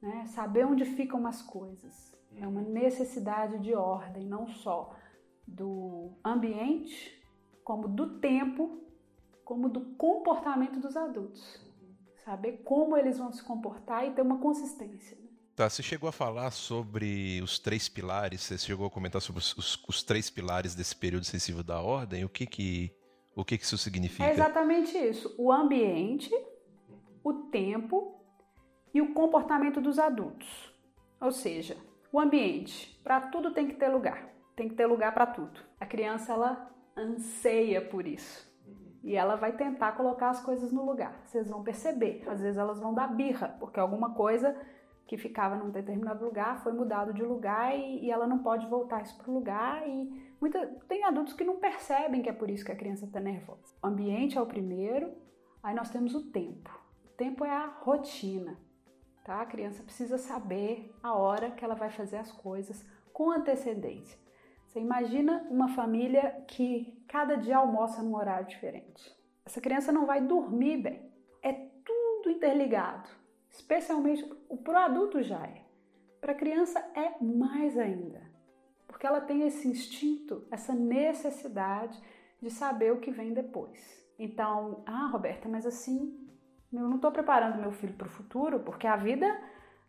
né? 0.01 0.25
saber 0.27 0.65
onde 0.65 0.85
ficam 0.85 1.27
as 1.27 1.43
coisas. 1.43 2.17
É 2.37 2.47
uma 2.47 2.63
necessidade 2.63 3.59
de 3.59 3.75
ordem, 3.75 4.25
não 4.25 4.47
só 4.47 4.95
do 5.47 6.13
ambiente, 6.25 7.21
como 7.65 7.89
do 7.89 8.19
tempo, 8.21 8.81
como 9.45 9.69
do 9.69 9.97
comportamento 9.97 10.79
dos 10.79 10.97
adultos. 10.97 11.67
Saber 12.25 12.59
como 12.59 12.97
eles 12.97 13.19
vão 13.19 13.33
se 13.33 13.43
comportar 13.43 14.07
e 14.07 14.13
ter 14.13 14.23
uma 14.23 14.39
consistência. 14.39 15.19
Tá, 15.59 15.69
você 15.69 15.83
chegou 15.83 16.09
a 16.09 16.13
falar 16.13 16.53
sobre 16.53 17.41
os 17.43 17.59
três 17.59 17.89
pilares, 17.89 18.43
você 18.43 18.57
chegou 18.57 18.87
a 18.87 18.91
comentar 18.91 19.21
sobre 19.21 19.41
os, 19.41 19.57
os, 19.57 19.85
os 19.89 20.05
três 20.05 20.31
pilares 20.31 20.73
desse 20.73 20.95
período 20.95 21.25
sensível 21.25 21.65
da 21.65 21.81
ordem, 21.81 22.25
o 22.25 22.29
que 22.29 22.47
que, 22.47 22.93
o 23.35 23.45
que 23.45 23.59
que 23.59 23.65
isso 23.65 23.77
significa? 23.77 24.23
É 24.23 24.31
exatamente 24.31 24.97
isso, 24.97 25.35
o 25.37 25.51
ambiente, 25.51 26.31
o 27.25 27.33
tempo 27.51 28.21
e 28.95 29.03
o 29.03 29.13
comportamento 29.13 29.81
dos 29.81 29.99
adultos. 29.99 30.73
Ou 31.21 31.33
seja, 31.33 31.77
o 32.13 32.21
ambiente, 32.21 32.97
para 33.03 33.23
tudo 33.23 33.51
tem 33.51 33.67
que 33.67 33.75
ter 33.75 33.89
lugar, 33.89 34.29
tem 34.55 34.69
que 34.69 34.77
ter 34.77 34.87
lugar 34.87 35.13
para 35.13 35.27
tudo. 35.27 35.59
A 35.81 35.87
criança, 35.87 36.35
ela 36.35 36.71
anseia 36.97 37.83
por 37.83 38.07
isso. 38.07 38.47
E 39.03 39.17
ela 39.17 39.35
vai 39.35 39.57
tentar 39.57 39.91
colocar 39.97 40.31
as 40.31 40.41
coisas 40.41 40.71
no 40.71 40.87
lugar. 40.87 41.21
Vocês 41.25 41.51
vão 41.51 41.65
perceber. 41.65 42.23
Às 42.29 42.43
vezes 42.43 42.59
elas 42.59 42.79
vão 42.79 42.95
dar 42.95 43.09
birra, 43.09 43.57
porque 43.59 43.81
alguma 43.81 44.15
coisa 44.15 44.57
que 45.09 45.17
ficava 45.17 45.57
num 45.57 45.71
determinado 45.71 46.23
lugar 46.23 46.63
foi 46.63 46.73
mudado 46.73 47.15
de 47.15 47.23
lugar 47.23 47.75
e, 47.75 48.05
e 48.05 48.11
ela 48.11 48.27
não 48.27 48.41
pode 48.41 48.67
voltar 48.67 49.03
isso 49.03 49.17
para 49.17 49.31
o 49.31 49.35
lugar 49.35 49.89
e 49.89 50.35
muita, 50.39 50.67
tem 50.87 51.03
adultos 51.03 51.33
que 51.33 51.45
não 51.45 51.57
percebem 51.57 52.21
que 52.21 52.29
é 52.29 52.33
por 52.33 52.51
isso 52.51 52.63
que 52.63 52.71
a 52.71 52.77
criança 52.77 53.07
está 53.07 53.19
nervosa. 53.19 53.75
O 53.83 53.87
ambiente 53.87 54.37
é 54.37 54.41
o 54.41 54.47
primeiro, 54.47 55.11
aí 55.63 55.75
nós 55.75 55.89
temos 55.89 56.15
o 56.15 56.31
tempo. 56.31 56.71
O 57.07 57.17
tempo 57.17 57.43
é 57.43 57.51
a 57.51 57.67
rotina, 57.81 58.59
tá? 59.25 59.41
A 59.41 59.47
criança 59.47 59.83
precisa 59.83 60.19
saber 60.19 60.95
a 61.03 61.15
hora 61.15 61.53
que 61.53 61.65
ela 61.65 61.75
vai 61.75 61.89
fazer 61.89 62.19
as 62.19 62.31
coisas 62.31 62.87
com 63.11 63.31
antecedência. 63.31 64.19
Você 64.67 64.79
imagina 64.79 65.47
uma 65.49 65.69
família 65.69 66.45
que 66.47 67.03
cada 67.09 67.35
dia 67.35 67.57
almoça 67.57 68.03
num 68.03 68.15
horário 68.15 68.47
diferente. 68.47 69.11
Essa 69.47 69.63
criança 69.63 69.91
não 69.91 70.05
vai 70.05 70.21
dormir 70.21 70.83
bem. 70.83 71.11
É 71.43 71.55
tudo 71.55 72.31
interligado. 72.31 73.09
Especialmente 73.51 74.25
para 74.63 74.73
o 74.73 74.85
adulto 74.85 75.23
já 75.23 75.43
é. 75.45 75.65
Para 76.21 76.33
a 76.33 76.37
criança 76.37 76.79
é 76.95 77.23
mais 77.23 77.79
ainda. 77.79 78.21
Porque 78.87 79.07
ela 79.07 79.21
tem 79.21 79.47
esse 79.47 79.69
instinto, 79.69 80.47
essa 80.51 80.75
necessidade 80.75 82.01
de 82.41 82.51
saber 82.51 82.93
o 82.93 83.01
que 83.01 83.11
vem 83.11 83.33
depois. 83.33 84.05
Então, 84.19 84.83
ah, 84.87 85.09
Roberta, 85.13 85.49
mas 85.49 85.65
assim, 85.65 86.29
eu 86.73 86.83
não 86.89 86.97
estou 86.97 87.13
preparando 87.13 87.61
meu 87.61 87.73
filho 87.73 87.95
para 87.95 88.09
o 88.09 88.11
futuro, 88.11 88.61
porque 88.61 88.87
a 88.87 88.97
vida, 88.97 89.27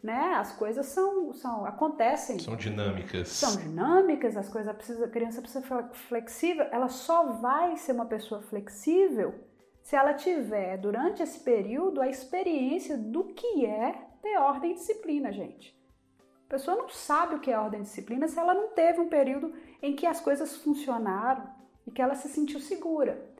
né, 0.03 0.35
as 0.35 0.51
coisas 0.51 0.85
são, 0.87 1.33
são 1.33 1.65
acontecem. 1.65 2.37
São 2.39 2.55
dinâmicas. 2.55 3.29
São 3.29 3.55
dinâmicas, 3.57 4.37
as 4.37 4.49
coisas 4.49 4.75
precisa, 4.75 5.05
a 5.05 5.09
criança 5.09 5.41
precisa 5.41 5.65
ser 5.65 5.89
flexível. 5.93 6.67
Ela 6.71 6.89
só 6.89 7.33
vai 7.33 7.75
ser 7.77 7.93
uma 7.93 8.05
pessoa 8.05 8.41
flexível 8.41 9.48
se 9.89 9.95
ela 9.95 10.13
tiver, 10.13 10.77
durante 10.77 11.23
esse 11.23 11.39
período, 11.39 11.99
a 11.99 12.07
experiência 12.07 12.95
do 12.95 13.23
que 13.23 13.65
é 13.65 13.93
ter 14.21 14.37
ordem 14.37 14.69
e 14.69 14.73
disciplina, 14.75 15.31
gente. 15.31 15.75
A 16.45 16.49
pessoa 16.49 16.77
não 16.77 16.87
sabe 16.89 17.33
o 17.33 17.39
que 17.39 17.49
é 17.49 17.57
ordem 17.57 17.79
e 17.79 17.83
disciplina 17.83 18.27
se 18.27 18.37
ela 18.37 18.53
não 18.53 18.67
teve 18.67 19.01
um 19.01 19.09
período 19.09 19.51
em 19.81 19.95
que 19.95 20.05
as 20.05 20.21
coisas 20.21 20.57
funcionaram 20.57 21.49
e 21.87 21.91
que 21.91 22.03
ela 22.03 22.13
se 22.13 22.27
sentiu 22.27 22.59
segura. 22.59 23.33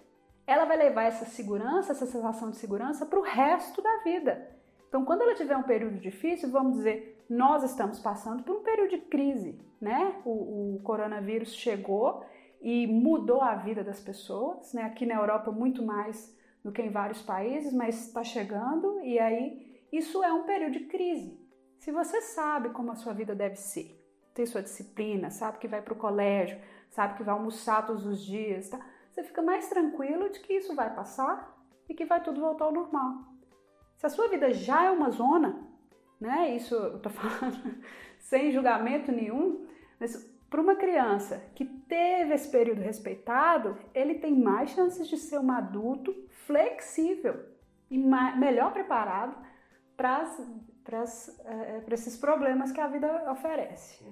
Ela 0.47 0.65
vai 0.65 0.75
levar 0.75 1.03
essa 1.03 1.25
segurança, 1.25 1.91
essa 1.91 2.07
sensação 2.07 2.49
de 2.49 2.57
segurança 2.57 3.05
para 3.05 3.19
o 3.19 3.23
resto 3.23 3.79
da 3.79 3.97
vida. 3.97 4.49
Então, 4.87 5.05
quando 5.05 5.21
ela 5.21 5.35
tiver 5.35 5.55
um 5.55 5.61
período 5.61 5.99
difícil, 5.99 6.49
vamos 6.49 6.77
dizer, 6.77 7.23
nós 7.29 7.61
estamos 7.61 7.99
passando 7.99 8.41
por 8.41 8.55
um 8.55 8.63
período 8.63 8.89
de 8.89 8.97
crise, 8.97 9.61
né? 9.79 10.19
O, 10.25 10.77
o 10.77 10.81
coronavírus 10.81 11.53
chegou 11.53 12.25
e 12.59 12.87
mudou 12.87 13.39
a 13.39 13.53
vida 13.53 13.83
das 13.83 13.99
pessoas, 13.99 14.73
né? 14.73 14.81
Aqui 14.81 15.05
na 15.05 15.13
Europa 15.13 15.51
muito 15.51 15.85
mais 15.85 16.38
do 16.63 16.71
que 16.71 16.81
em 16.81 16.91
vários 16.91 17.21
países, 17.21 17.73
mas 17.73 18.07
está 18.07 18.23
chegando 18.23 18.99
e 19.01 19.17
aí 19.19 19.85
isso 19.91 20.23
é 20.23 20.31
um 20.31 20.43
período 20.43 20.73
de 20.73 20.85
crise. 20.85 21.39
Se 21.79 21.91
você 21.91 22.21
sabe 22.21 22.69
como 22.69 22.91
a 22.91 22.95
sua 22.95 23.13
vida 23.13 23.33
deve 23.33 23.55
ser, 23.55 23.99
tem 24.33 24.45
sua 24.45 24.61
disciplina, 24.61 25.29
sabe 25.29 25.57
que 25.57 25.67
vai 25.67 25.81
para 25.81 25.93
o 25.93 25.97
colégio, 25.97 26.59
sabe 26.91 27.15
que 27.15 27.23
vai 27.23 27.33
almoçar 27.33 27.85
todos 27.85 28.05
os 28.05 28.23
dias, 28.23 28.69
tá? 28.69 28.79
você 29.11 29.23
fica 29.23 29.41
mais 29.41 29.67
tranquilo 29.67 30.29
de 30.29 30.39
que 30.39 30.53
isso 30.53 30.75
vai 30.75 30.93
passar 30.93 31.57
e 31.87 31.93
que 31.93 32.05
vai 32.05 32.21
tudo 32.21 32.39
voltar 32.39 32.65
ao 32.65 32.71
normal. 32.71 33.25
Se 33.97 34.05
a 34.05 34.09
sua 34.09 34.29
vida 34.29 34.53
já 34.53 34.85
é 34.85 34.91
uma 34.91 35.09
zona, 35.09 35.67
né? 36.19 36.55
Isso 36.55 36.75
eu 36.75 36.99
tô 36.99 37.09
falando 37.11 37.83
sem 38.19 38.51
julgamento 38.51 39.11
nenhum, 39.11 39.65
mas 39.99 40.28
para 40.49 40.61
uma 40.61 40.75
criança 40.75 41.43
que 41.53 41.63
teve 41.63 42.33
esse 42.33 42.49
período 42.49 42.81
respeitado, 42.81 43.77
ele 43.93 44.15
tem 44.15 44.35
mais 44.35 44.71
chances 44.71 45.07
de 45.07 45.17
ser 45.17 45.39
um 45.39 45.51
adulto 45.51 46.13
flexível 46.45 47.45
e 47.89 47.97
melhor 47.97 48.73
preparado 48.73 49.37
para 49.95 50.25
é, 51.45 51.83
esses 51.91 52.17
problemas 52.17 52.71
que 52.71 52.81
a 52.81 52.87
vida 52.87 53.31
oferece. 53.31 54.03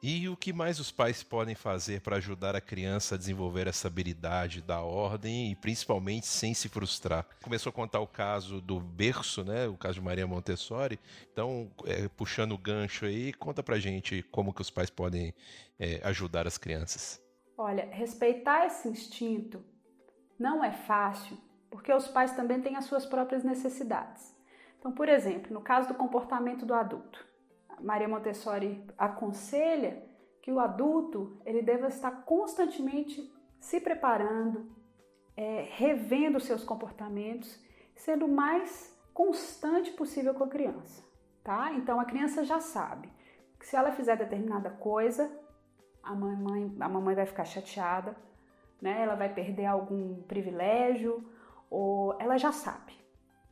E 0.00 0.28
o 0.28 0.36
que 0.36 0.52
mais 0.52 0.78
os 0.78 0.92
pais 0.92 1.24
podem 1.24 1.56
fazer 1.56 2.00
para 2.02 2.16
ajudar 2.16 2.54
a 2.54 2.60
criança 2.60 3.16
a 3.16 3.18
desenvolver 3.18 3.66
essa 3.66 3.88
habilidade 3.88 4.62
da 4.62 4.80
ordem 4.80 5.50
e 5.50 5.56
principalmente 5.56 6.24
sem 6.26 6.54
se 6.54 6.68
frustrar? 6.68 7.26
Começou 7.42 7.70
a 7.70 7.72
contar 7.72 7.98
o 7.98 8.06
caso 8.06 8.60
do 8.60 8.78
berço, 8.78 9.42
né? 9.42 9.66
O 9.66 9.76
caso 9.76 9.94
de 9.94 10.00
Maria 10.00 10.24
Montessori. 10.24 11.00
Então, 11.32 11.68
é, 11.84 12.08
puxando 12.08 12.52
o 12.52 12.58
gancho 12.58 13.06
aí, 13.06 13.32
conta 13.32 13.60
pra 13.60 13.80
gente 13.80 14.22
como 14.30 14.54
que 14.54 14.62
os 14.62 14.70
pais 14.70 14.88
podem 14.88 15.34
é, 15.80 16.00
ajudar 16.04 16.46
as 16.46 16.56
crianças. 16.56 17.20
Olha, 17.56 17.88
respeitar 17.90 18.66
esse 18.66 18.86
instinto 18.86 19.64
não 20.38 20.62
é 20.62 20.70
fácil, 20.70 21.36
porque 21.68 21.92
os 21.92 22.06
pais 22.06 22.30
também 22.30 22.60
têm 22.60 22.76
as 22.76 22.84
suas 22.84 23.04
próprias 23.04 23.42
necessidades. 23.42 24.32
Então, 24.78 24.92
por 24.92 25.08
exemplo, 25.08 25.52
no 25.52 25.60
caso 25.60 25.88
do 25.88 25.94
comportamento 25.94 26.64
do 26.64 26.72
adulto, 26.72 27.26
Maria 27.80 28.08
Montessori 28.08 28.84
aconselha 28.96 30.02
que 30.42 30.52
o 30.52 30.60
adulto 30.60 31.40
ele 31.44 31.62
deva 31.62 31.88
estar 31.88 32.24
constantemente 32.24 33.32
se 33.60 33.80
preparando, 33.80 34.70
é, 35.36 35.68
revendo 35.72 36.40
seus 36.40 36.64
comportamentos, 36.64 37.62
sendo 37.94 38.26
o 38.26 38.28
mais 38.28 38.96
constante 39.12 39.90
possível 39.92 40.34
com 40.34 40.44
a 40.44 40.48
criança, 40.48 41.04
tá? 41.42 41.72
Então 41.72 42.00
a 42.00 42.04
criança 42.04 42.44
já 42.44 42.60
sabe 42.60 43.10
que 43.58 43.66
se 43.66 43.76
ela 43.76 43.92
fizer 43.92 44.16
determinada 44.16 44.70
coisa, 44.70 45.30
a 46.02 46.14
mamãe, 46.14 46.74
a 46.80 46.88
mamãe 46.88 47.14
vai 47.14 47.26
ficar 47.26 47.44
chateada, 47.44 48.16
né? 48.80 49.02
Ela 49.02 49.14
vai 49.14 49.32
perder 49.32 49.66
algum 49.66 50.22
privilégio 50.22 51.24
ou 51.68 52.16
ela 52.18 52.38
já 52.38 52.52
sabe. 52.52 52.97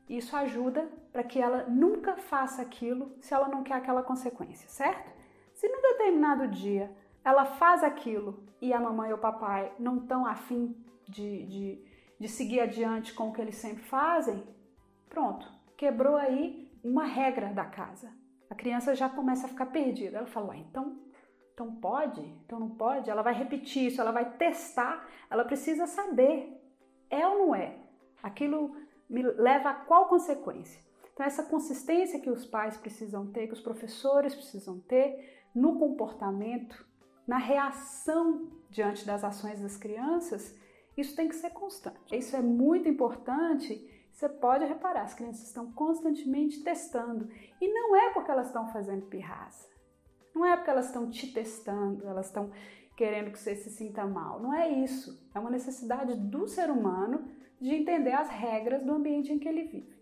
Isso 0.09 0.37
ajuda 0.37 0.89
para 1.13 1.25
que 1.25 1.41
ela 1.41 1.65
nunca 1.65 2.17
faça 2.17 2.63
aquilo 2.63 3.13
se 3.21 3.35
ela 3.35 3.49
não 3.49 3.63
quer 3.63 3.75
aquela 3.75 4.03
consequência, 4.03 4.69
certo? 4.69 5.11
Se 5.55 5.69
num 5.69 5.83
determinado 5.83 6.47
dia 6.49 6.95
ela 7.25 7.45
faz 7.45 7.83
aquilo 7.83 8.45
e 8.61 8.73
a 8.73 8.81
mamãe 8.81 9.11
ou 9.11 9.19
o 9.19 9.21
papai 9.21 9.73
não 9.79 9.99
estão 9.99 10.25
afim 10.25 10.77
de, 11.09 11.47
de, 11.47 11.85
de 12.21 12.29
seguir 12.29 12.61
adiante 12.61 13.13
com 13.13 13.29
o 13.29 13.33
que 13.33 13.41
eles 13.41 13.57
sempre 13.57 13.83
fazem, 13.83 14.45
pronto, 15.09 15.51
quebrou 15.77 16.17
aí 16.17 16.71
uma 16.85 17.05
regra 17.05 17.53
da 17.53 17.65
casa. 17.65 18.13
A 18.49 18.55
criança 18.55 18.95
já 18.95 19.09
começa 19.09 19.47
a 19.47 19.49
ficar 19.49 19.67
perdida. 19.67 20.19
Ela 20.19 20.27
fala, 20.27 20.57
então, 20.57 21.01
então 21.53 21.75
pode? 21.75 22.21
Então 22.45 22.61
não 22.61 22.71
pode? 22.71 23.11
Ela 23.11 23.23
vai 23.23 23.35
repetir 23.35 23.87
isso, 23.87 24.01
ela 24.01 24.13
vai 24.13 24.31
testar, 24.33 25.05
ela 25.29 25.45
precisa 25.45 25.87
saber. 25.87 26.53
É 27.11 27.27
ou 27.27 27.39
não 27.39 27.55
é? 27.55 27.77
Aquilo 28.23 28.77
me 29.09 29.23
leva 29.23 29.71
a 29.71 29.75
qual 29.75 30.09
consequência? 30.09 30.81
Então, 31.13 31.25
essa 31.25 31.45
consistência 31.45 32.21
que 32.21 32.31
os 32.31 32.45
pais 32.45 32.77
precisam 32.77 33.27
ter, 33.27 33.47
que 33.47 33.55
os 33.55 33.61
professores 33.61 34.35
precisam 34.35 34.79
ter 34.81 35.49
no 35.55 35.79
comportamento, 35.79 36.87
na 37.27 37.39
reação 37.39 38.51
diante 38.69 39.07
das 39.07 39.25
ações 39.25 39.61
das 39.61 39.77
crianças, 39.77 40.55
isso 40.97 41.17
tem 41.17 41.29
que 41.29 41.35
ser 41.35 41.51
constante. 41.51 42.17
Isso 42.17 42.37
é 42.37 42.43
muito 42.43 42.89
importante. 42.89 43.91
Você 44.13 44.29
pode 44.29 44.65
reparar, 44.65 45.03
as 45.03 45.15
crianças 45.15 45.47
estão 45.47 45.73
constantemente 45.73 46.63
testando. 46.63 47.29
E 47.61 47.73
não 47.73 47.97
é 47.97 48.13
porque 48.13 48.31
elas 48.31 48.49
estão 48.49 48.69
fazendo 48.69 49.07
pirraça. 49.07 49.69
Não 50.35 50.45
é 50.45 50.55
porque 50.57 50.71
elas 50.71 50.87
estão 50.87 51.09
te 51.09 51.33
testando, 51.33 52.07
elas 52.07 52.27
estão 52.27 52.51
querendo 52.95 53.31
que 53.31 53.39
você 53.39 53.55
se 53.57 53.71
sinta 53.71 54.07
mal. 54.07 54.41
Não 54.41 54.53
é 54.53 54.69
isso. 54.69 55.27
É 55.35 55.39
uma 55.39 55.51
necessidade 55.51 56.15
do 56.15 56.47
ser 56.47 56.71
humano 56.71 57.27
de 57.61 57.75
entender 57.75 58.13
as 58.13 58.29
regras 58.29 58.83
do 58.83 58.93
ambiente 58.93 59.33
em 59.33 59.39
que 59.39 59.49
ele 59.49 59.65
vive. 59.65 59.97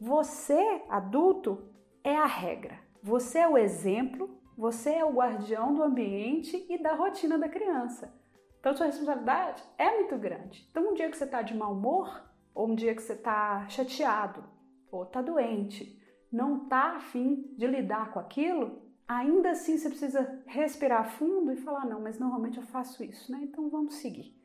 Você, 0.00 0.82
adulto, 0.88 1.62
é 2.02 2.16
a 2.16 2.26
regra. 2.26 2.78
Você 3.02 3.38
é 3.38 3.48
o 3.48 3.58
exemplo, 3.58 4.30
você 4.56 4.90
é 4.90 5.04
o 5.04 5.12
guardião 5.12 5.74
do 5.74 5.82
ambiente 5.82 6.66
e 6.68 6.82
da 6.82 6.94
rotina 6.94 7.38
da 7.38 7.48
criança. 7.48 8.12
Então, 8.58 8.74
sua 8.74 8.86
responsabilidade 8.86 9.62
é 9.78 9.96
muito 9.96 10.16
grande. 10.18 10.66
Então, 10.70 10.90
um 10.90 10.94
dia 10.94 11.10
que 11.10 11.16
você 11.16 11.24
está 11.24 11.42
de 11.42 11.54
mau 11.54 11.72
humor, 11.72 12.22
ou 12.54 12.68
um 12.68 12.74
dia 12.74 12.94
que 12.94 13.02
você 13.02 13.14
está 13.14 13.66
chateado, 13.68 14.44
ou 14.90 15.04
está 15.04 15.22
doente, 15.22 15.98
não 16.30 16.64
está 16.64 16.96
afim 16.96 17.54
de 17.56 17.66
lidar 17.66 18.12
com 18.12 18.18
aquilo, 18.18 18.82
ainda 19.08 19.50
assim 19.50 19.76
você 19.76 19.88
precisa 19.88 20.42
respirar 20.46 21.10
fundo 21.10 21.52
e 21.52 21.56
falar: 21.56 21.86
não, 21.86 22.00
mas 22.00 22.18
normalmente 22.18 22.58
eu 22.58 22.64
faço 22.64 23.02
isso, 23.02 23.32
né? 23.32 23.40
Então 23.42 23.68
vamos 23.70 23.94
seguir 23.94 24.39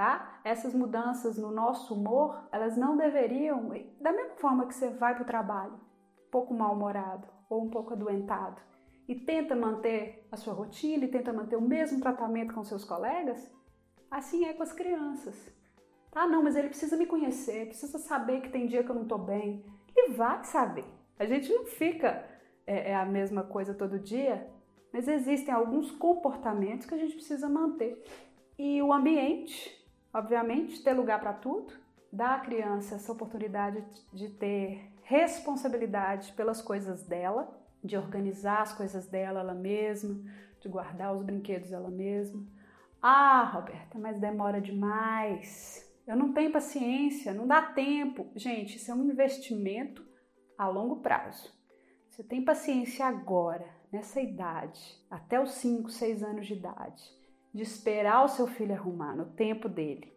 tá? 0.00 0.40
Essas 0.42 0.72
mudanças 0.72 1.36
no 1.36 1.50
nosso 1.50 1.92
humor, 1.92 2.48
elas 2.50 2.74
não 2.74 2.96
deveriam, 2.96 3.68
da 4.00 4.10
mesma 4.10 4.34
forma 4.36 4.66
que 4.66 4.74
você 4.74 4.88
vai 4.88 5.12
para 5.12 5.24
o 5.24 5.26
trabalho, 5.26 5.74
um 5.74 6.30
pouco 6.30 6.54
mal-humorado 6.54 7.28
ou 7.50 7.62
um 7.62 7.68
pouco 7.68 7.92
adoentado, 7.92 8.62
e 9.06 9.14
tenta 9.14 9.54
manter 9.54 10.26
a 10.32 10.38
sua 10.38 10.54
rotina 10.54 11.04
e 11.04 11.08
tenta 11.08 11.34
manter 11.34 11.56
o 11.56 11.60
mesmo 11.60 12.00
tratamento 12.00 12.54
com 12.54 12.64
seus 12.64 12.82
colegas, 12.82 13.54
assim 14.10 14.46
é 14.46 14.54
com 14.54 14.62
as 14.62 14.72
crianças. 14.72 15.54
Ah, 16.14 16.26
não, 16.26 16.42
mas 16.42 16.56
ele 16.56 16.68
precisa 16.68 16.96
me 16.96 17.04
conhecer, 17.04 17.66
precisa 17.66 17.98
saber 17.98 18.40
que 18.40 18.48
tem 18.48 18.66
dia 18.66 18.82
que 18.82 18.90
eu 18.90 18.94
não 18.94 19.02
estou 19.02 19.18
bem. 19.18 19.66
Ele 19.94 20.14
vai 20.14 20.42
saber. 20.44 20.86
A 21.18 21.26
gente 21.26 21.52
não 21.52 21.66
fica 21.66 22.24
é, 22.66 22.92
é 22.92 22.96
a 22.96 23.04
mesma 23.04 23.42
coisa 23.42 23.74
todo 23.74 23.98
dia, 23.98 24.50
mas 24.94 25.06
existem 25.06 25.52
alguns 25.52 25.90
comportamentos 25.90 26.86
que 26.86 26.94
a 26.94 26.98
gente 26.98 27.16
precisa 27.16 27.50
manter. 27.50 28.02
E 28.58 28.80
o 28.80 28.92
ambiente 28.92 29.79
Obviamente, 30.12 30.82
ter 30.82 30.92
lugar 30.92 31.20
para 31.20 31.32
tudo, 31.32 31.72
dar 32.12 32.34
à 32.34 32.40
criança 32.40 32.96
essa 32.96 33.12
oportunidade 33.12 33.84
de 34.12 34.28
ter 34.28 34.92
responsabilidade 35.02 36.32
pelas 36.32 36.60
coisas 36.60 37.04
dela, 37.04 37.56
de 37.82 37.96
organizar 37.96 38.62
as 38.62 38.72
coisas 38.72 39.06
dela 39.06 39.40
ela 39.40 39.54
mesma, 39.54 40.20
de 40.60 40.68
guardar 40.68 41.14
os 41.14 41.22
brinquedos 41.22 41.72
ela 41.72 41.90
mesma. 41.90 42.44
Ah, 43.00 43.44
Roberta, 43.44 43.98
mas 43.98 44.20
demora 44.20 44.60
demais. 44.60 45.88
Eu 46.06 46.16
não 46.16 46.32
tenho 46.32 46.52
paciência, 46.52 47.32
não 47.32 47.46
dá 47.46 47.62
tempo. 47.62 48.26
Gente, 48.34 48.76
isso 48.76 48.90
é 48.90 48.94
um 48.94 49.04
investimento 49.04 50.04
a 50.58 50.66
longo 50.66 50.96
prazo. 50.96 51.54
Você 52.10 52.24
tem 52.24 52.44
paciência 52.44 53.06
agora, 53.06 53.66
nessa 53.92 54.20
idade, 54.20 55.00
até 55.08 55.40
os 55.40 55.52
5, 55.52 55.88
6 55.88 56.22
anos 56.24 56.46
de 56.48 56.54
idade 56.54 57.19
de 57.52 57.62
esperar 57.62 58.24
o 58.24 58.28
seu 58.28 58.46
filho 58.46 58.74
arrumar 58.74 59.14
no 59.14 59.26
tempo 59.26 59.68
dele, 59.68 60.12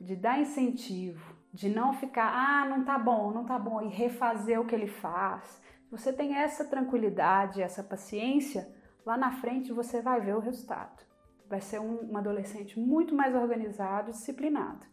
de 0.00 0.16
dar 0.16 0.40
incentivo, 0.40 1.34
de 1.52 1.68
não 1.68 1.92
ficar, 1.92 2.32
ah, 2.32 2.68
não 2.68 2.84
tá 2.84 2.98
bom, 2.98 3.30
não 3.30 3.44
tá 3.44 3.58
bom, 3.58 3.82
e 3.82 3.88
refazer 3.88 4.60
o 4.60 4.64
que 4.64 4.74
ele 4.74 4.86
faz. 4.86 5.60
Você 5.90 6.12
tem 6.12 6.36
essa 6.36 6.64
tranquilidade, 6.64 7.60
essa 7.60 7.82
paciência, 7.82 8.68
lá 9.04 9.16
na 9.16 9.32
frente 9.40 9.72
você 9.72 10.00
vai 10.00 10.20
ver 10.20 10.36
o 10.36 10.40
resultado. 10.40 11.04
Vai 11.48 11.60
ser 11.60 11.80
um, 11.80 12.12
um 12.12 12.16
adolescente 12.16 12.78
muito 12.78 13.14
mais 13.14 13.34
organizado, 13.34 14.12
disciplinado, 14.12 14.86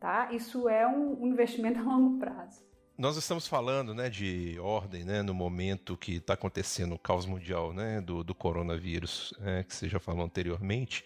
tá? 0.00 0.32
Isso 0.32 0.68
é 0.68 0.86
um, 0.86 1.22
um 1.22 1.26
investimento 1.26 1.78
a 1.80 1.82
longo 1.82 2.18
prazo. 2.18 2.66
Nós 2.96 3.16
estamos 3.16 3.46
falando 3.46 3.94
né, 3.94 4.10
de 4.10 4.58
ordem 4.58 5.04
né, 5.04 5.22
no 5.22 5.32
momento 5.32 5.96
que 5.96 6.16
está 6.16 6.34
acontecendo 6.34 6.96
o 6.96 6.98
caos 6.98 7.26
mundial 7.26 7.72
né, 7.72 8.00
do, 8.00 8.24
do 8.24 8.34
coronavírus, 8.34 9.32
né, 9.38 9.62
que 9.62 9.72
você 9.72 9.88
já 9.88 10.00
falou 10.00 10.24
anteriormente. 10.24 11.04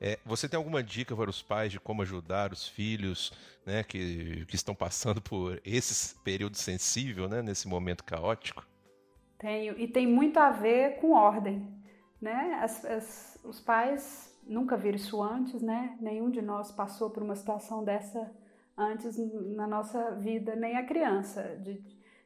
É, 0.00 0.18
você 0.24 0.48
tem 0.48 0.58
alguma 0.58 0.82
dica 0.82 1.16
para 1.16 1.30
os 1.30 1.42
pais 1.42 1.72
de 1.72 1.80
como 1.80 2.02
ajudar 2.02 2.52
os 2.52 2.68
filhos 2.68 3.32
né, 3.64 3.82
que, 3.82 4.44
que 4.46 4.54
estão 4.54 4.74
passando 4.74 5.20
por 5.20 5.60
esse 5.64 6.14
período 6.16 6.56
sensível, 6.56 7.28
né, 7.28 7.42
nesse 7.42 7.66
momento 7.66 8.04
caótico? 8.04 8.66
Tenho, 9.38 9.78
e 9.78 9.88
tem 9.88 10.06
muito 10.06 10.38
a 10.38 10.50
ver 10.50 11.00
com 11.00 11.12
ordem. 11.12 11.66
Né? 12.20 12.58
As, 12.62 12.84
as, 12.84 13.38
os 13.44 13.60
pais 13.60 14.38
nunca 14.46 14.76
viram 14.76 14.96
isso 14.96 15.22
antes, 15.22 15.62
né? 15.62 15.96
nenhum 16.00 16.30
de 16.30 16.42
nós 16.42 16.70
passou 16.70 17.10
por 17.10 17.22
uma 17.22 17.34
situação 17.34 17.84
dessa 17.84 18.30
antes 18.76 19.16
na 19.56 19.66
nossa 19.66 20.12
vida, 20.16 20.54
nem 20.54 20.76
a 20.76 20.84
criança, 20.84 21.56
de 21.62 21.82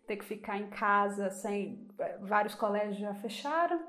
ter 0.06 0.16
que 0.16 0.24
ficar 0.24 0.58
em 0.58 0.68
casa 0.68 1.30
sem. 1.30 1.86
Vários 2.20 2.56
colégios 2.56 2.98
já 2.98 3.14
fecharam 3.14 3.80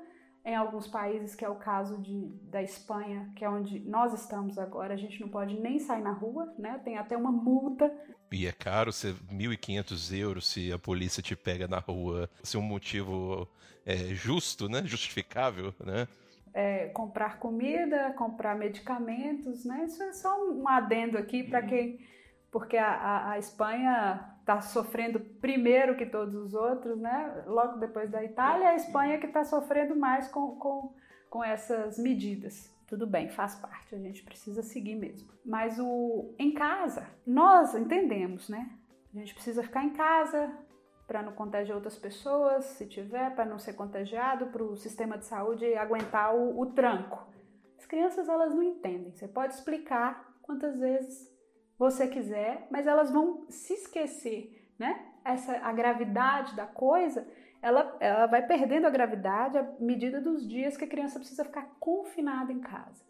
em 0.44 0.56
alguns 0.56 0.88
países, 0.88 1.34
que 1.34 1.44
é 1.44 1.48
o 1.48 1.54
caso 1.54 1.98
de, 2.00 2.26
da 2.50 2.62
Espanha, 2.62 3.30
que 3.36 3.44
é 3.44 3.48
onde 3.48 3.78
nós 3.80 4.12
estamos 4.12 4.58
agora, 4.58 4.94
a 4.94 4.96
gente 4.96 5.20
não 5.20 5.28
pode 5.28 5.58
nem 5.60 5.78
sair 5.78 6.02
na 6.02 6.12
rua, 6.12 6.52
né? 6.58 6.80
Tem 6.84 6.98
até 6.98 7.16
uma 7.16 7.30
multa. 7.30 7.92
E 8.30 8.46
é 8.46 8.52
caro 8.52 8.92
ser 8.92 9.14
1.500 9.30 10.18
euros 10.18 10.48
se 10.48 10.72
a 10.72 10.78
polícia 10.78 11.22
te 11.22 11.36
pega 11.36 11.68
na 11.68 11.78
rua, 11.78 12.28
se 12.42 12.56
um 12.56 12.62
motivo 12.62 13.48
é, 13.86 13.96
justo, 14.14 14.68
né? 14.68 14.82
Justificável, 14.84 15.72
né? 15.78 16.08
É, 16.52 16.88
comprar 16.88 17.38
comida, 17.38 18.12
comprar 18.12 18.56
medicamentos, 18.56 19.64
né? 19.64 19.84
Isso 19.84 20.02
é 20.02 20.12
só 20.12 20.36
um 20.50 20.68
adendo 20.68 21.16
aqui 21.16 21.44
para 21.44 21.60
uhum. 21.60 21.66
quem 21.68 22.12
porque 22.52 22.76
a, 22.76 22.90
a, 22.90 23.30
a 23.30 23.38
Espanha 23.38 24.31
está 24.42 24.60
sofrendo 24.60 25.20
primeiro 25.20 25.96
que 25.96 26.04
todos 26.04 26.34
os 26.34 26.52
outros, 26.52 27.00
né? 27.00 27.44
Logo 27.46 27.78
depois 27.78 28.10
da 28.10 28.22
Itália, 28.22 28.70
a 28.70 28.74
Espanha 28.74 29.18
que 29.18 29.26
está 29.26 29.44
sofrendo 29.44 29.96
mais 29.96 30.28
com, 30.28 30.56
com, 30.56 30.92
com 31.30 31.42
essas 31.42 31.98
medidas. 31.98 32.70
Tudo 32.86 33.06
bem, 33.06 33.30
faz 33.30 33.54
parte, 33.54 33.94
a 33.94 33.98
gente 33.98 34.22
precisa 34.22 34.62
seguir 34.62 34.96
mesmo. 34.96 35.32
Mas 35.46 35.78
o 35.78 36.34
em 36.38 36.52
casa, 36.52 37.06
nós 37.26 37.74
entendemos, 37.74 38.48
né? 38.48 38.70
A 39.14 39.18
gente 39.18 39.32
precisa 39.32 39.62
ficar 39.62 39.84
em 39.84 39.90
casa 39.90 40.52
para 41.06 41.22
não 41.22 41.32
contagiar 41.32 41.76
outras 41.76 41.96
pessoas, 41.96 42.64
se 42.64 42.86
tiver, 42.86 43.34
para 43.34 43.44
não 43.44 43.58
ser 43.58 43.74
contagiado, 43.74 44.46
para 44.46 44.62
o 44.62 44.76
sistema 44.76 45.16
de 45.16 45.24
saúde 45.24 45.74
aguentar 45.74 46.34
o, 46.34 46.60
o 46.60 46.66
tranco. 46.66 47.26
As 47.78 47.86
crianças 47.86 48.28
elas 48.28 48.54
não 48.54 48.62
entendem. 48.62 49.12
Você 49.12 49.28
pode 49.28 49.54
explicar 49.54 50.34
quantas 50.42 50.78
vezes 50.78 51.31
você 51.82 52.06
quiser, 52.06 52.68
mas 52.70 52.86
elas 52.86 53.10
vão 53.10 53.44
se 53.48 53.74
esquecer, 53.74 54.72
né? 54.78 55.04
Essa 55.24 55.56
a 55.58 55.72
gravidade 55.72 56.54
da 56.54 56.64
coisa, 56.64 57.26
ela, 57.60 57.96
ela 57.98 58.26
vai 58.26 58.46
perdendo 58.46 58.86
a 58.86 58.90
gravidade 58.90 59.58
à 59.58 59.68
medida 59.80 60.20
dos 60.20 60.48
dias 60.48 60.76
que 60.76 60.84
a 60.84 60.88
criança 60.88 61.18
precisa 61.18 61.44
ficar 61.44 61.74
confinada 61.80 62.52
em 62.52 62.60
casa. 62.60 63.02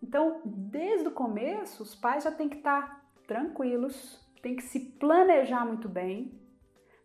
Então, 0.00 0.40
desde 0.44 1.08
o 1.08 1.10
começo, 1.10 1.82
os 1.82 1.96
pais 1.96 2.22
já 2.22 2.30
têm 2.30 2.48
que 2.48 2.58
estar 2.58 3.04
tranquilos, 3.26 4.24
têm 4.40 4.54
que 4.54 4.62
se 4.62 4.78
planejar 4.78 5.64
muito 5.66 5.88
bem 5.88 6.40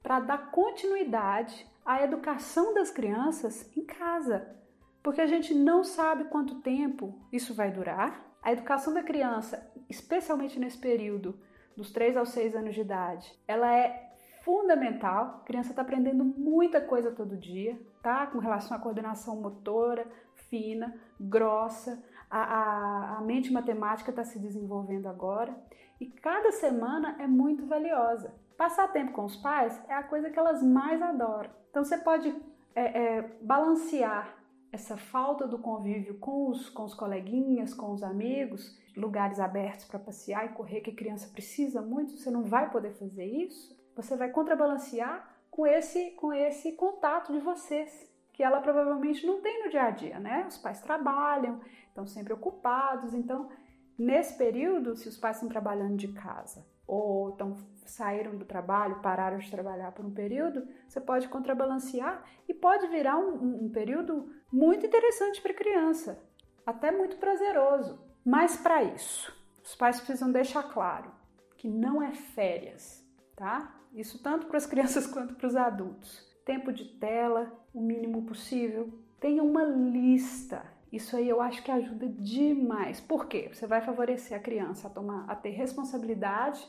para 0.04 0.20
dar 0.20 0.52
continuidade 0.52 1.66
à 1.84 2.04
educação 2.04 2.76
das 2.76 2.92
crianças 2.92 3.76
em 3.76 3.84
casa, 3.84 4.56
porque 5.02 5.22
a 5.22 5.28
gente 5.28 5.56
não 5.56 5.84
sabe 5.84 6.26
quanto 6.26 6.62
tempo 6.62 7.20
isso 7.32 7.56
vai 7.56 7.72
durar. 7.72 8.28
A 8.44 8.52
educação 8.52 8.94
da 8.94 9.02
criança 9.02 9.70
especialmente 9.90 10.60
nesse 10.60 10.78
período 10.78 11.40
dos 11.76 11.92
3 11.92 12.18
aos 12.18 12.30
6 12.30 12.56
anos 12.56 12.76
de 12.76 12.82
idade, 12.82 13.34
ela 13.48 13.74
é 13.76 14.10
fundamental. 14.44 15.42
A 15.42 15.46
criança 15.46 15.72
está 15.72 15.82
aprendendo 15.82 16.24
muita 16.24 16.82
coisa 16.82 17.12
todo 17.12 17.38
dia, 17.38 17.80
tá? 18.02 18.28
Com 18.28 18.40
relação 18.40 18.76
à 18.76 18.80
coordenação 18.80 19.42
motora, 19.42 20.06
fina, 20.50 20.94
grossa, 21.20 22.04
a, 22.30 22.40
a, 22.40 23.18
a 23.18 23.22
mente 23.22 23.52
matemática 23.52 24.12
está 24.12 24.24
se 24.24 24.40
desenvolvendo 24.40 25.08
agora 25.08 25.56
e 26.00 26.06
cada 26.06 26.52
semana 26.52 27.16
é 27.20 27.28
muito 27.28 27.66
valiosa. 27.66 28.34
Passar 28.58 28.88
tempo 28.90 29.12
com 29.12 29.26
os 29.26 29.36
pais 29.36 29.80
é 29.88 29.94
a 29.94 30.04
coisa 30.04 30.30
que 30.30 30.38
elas 30.38 30.62
mais 30.64 31.02
adoram. 31.02 31.50
Então 31.70 31.84
você 31.84 31.98
pode 31.98 32.36
é, 32.76 33.18
é, 33.18 33.38
balancear 33.42 34.39
essa 34.72 34.98
falta 34.98 35.48
do 35.48 35.58
convívio 35.58 36.18
com 36.20 36.50
os, 36.50 36.70
com 36.70 36.84
os 36.84 36.94
coleguinhas, 36.94 37.74
com 37.74 37.92
os 37.92 38.04
amigos, 38.04 38.78
lugares 38.96 39.40
abertos 39.40 39.86
para 39.86 40.00
passear 40.00 40.46
e 40.46 40.54
correr 40.54 40.82
que 40.82 40.92
a 40.92 40.96
criança 40.96 41.30
precisa 41.30 41.82
muito, 41.82 42.18
você 42.18 42.30
não 42.30 42.44
vai 42.44 42.70
poder 42.70 42.94
fazer 42.94 43.26
isso. 43.26 43.78
Você 43.96 44.16
vai 44.16 44.30
contrabalancear 44.30 45.28
com 45.50 45.66
esse, 45.66 46.12
com 46.12 46.32
esse 46.32 46.74
contato 46.74 47.34
de 47.34 47.40
vocês, 47.40 48.10
que 48.32 48.44
ela 48.44 48.62
provavelmente 48.62 49.26
não 49.26 49.42
tem 49.42 49.64
no 49.64 49.70
dia 49.70 49.84
a 49.84 49.92
dia, 49.92 50.20
né? 50.20 50.46
Os 50.48 50.58
pais 50.58 50.80
trabalham, 50.82 51.60
estão 51.88 52.06
sempre 52.06 52.32
ocupados, 52.32 53.14
então 53.14 53.50
nesse 53.98 54.38
período, 54.38 54.96
se 54.96 55.10
os 55.10 55.18
pais 55.18 55.38
estão 55.38 55.50
trabalhando 55.50 55.98
de 55.98 56.08
casa 56.10 56.66
ou 56.88 57.32
estão 57.32 57.58
saíram 57.90 58.38
do 58.38 58.46
trabalho, 58.46 59.02
pararam 59.02 59.38
de 59.38 59.50
trabalhar 59.50 59.92
por 59.92 60.06
um 60.06 60.14
período, 60.14 60.68
você 60.88 61.00
pode 61.00 61.28
contrabalancear 61.28 62.24
e 62.48 62.54
pode 62.54 62.88
virar 62.88 63.18
um, 63.18 63.36
um, 63.36 63.66
um 63.66 63.70
período 63.70 64.32
muito 64.52 64.86
interessante 64.86 65.42
para 65.42 65.52
a 65.52 65.56
criança, 65.56 66.22
até 66.66 66.92
muito 66.92 67.18
prazeroso. 67.18 68.00
Mas 68.26 68.58
para 68.58 68.84
isso, 68.84 69.36
os 69.64 69.76
pais 69.76 70.00
precisam 70.00 70.32
deixar 70.32 70.64
claro 70.64 71.12
que 71.58 71.68
não 71.68 72.02
é 72.02 72.14
férias, 72.14 73.06
tá? 73.36 73.76
Isso 73.94 74.22
tanto 74.22 74.48
para 74.48 74.58
as 74.58 74.66
crianças 74.66 75.06
quanto 75.12 75.36
para 75.36 75.48
os 75.48 75.56
adultos. 75.56 76.28
Tempo 76.46 76.72
de 76.72 76.86
tela, 76.86 77.52
o 77.74 77.82
mínimo 77.82 78.24
possível. 78.24 78.90
Tenha 79.20 79.44
uma 79.44 79.64
lista. 79.64 80.64
Isso 80.92 81.16
aí 81.16 81.30
eu 81.30 81.42
acho 81.42 81.62
que 81.62 81.70
ajuda 81.70 82.08
demais. 82.08 83.00
Por 83.00 83.28
quê? 83.28 83.50
Você 83.54 83.68
vai 83.68 83.82
favorecer 83.82 84.36
a 84.36 84.42
criança 84.42 84.88
a 84.88 84.92
tomar, 84.92 85.26
a 85.30 85.36
ter 85.36 85.52
responsabilidade 85.52 86.66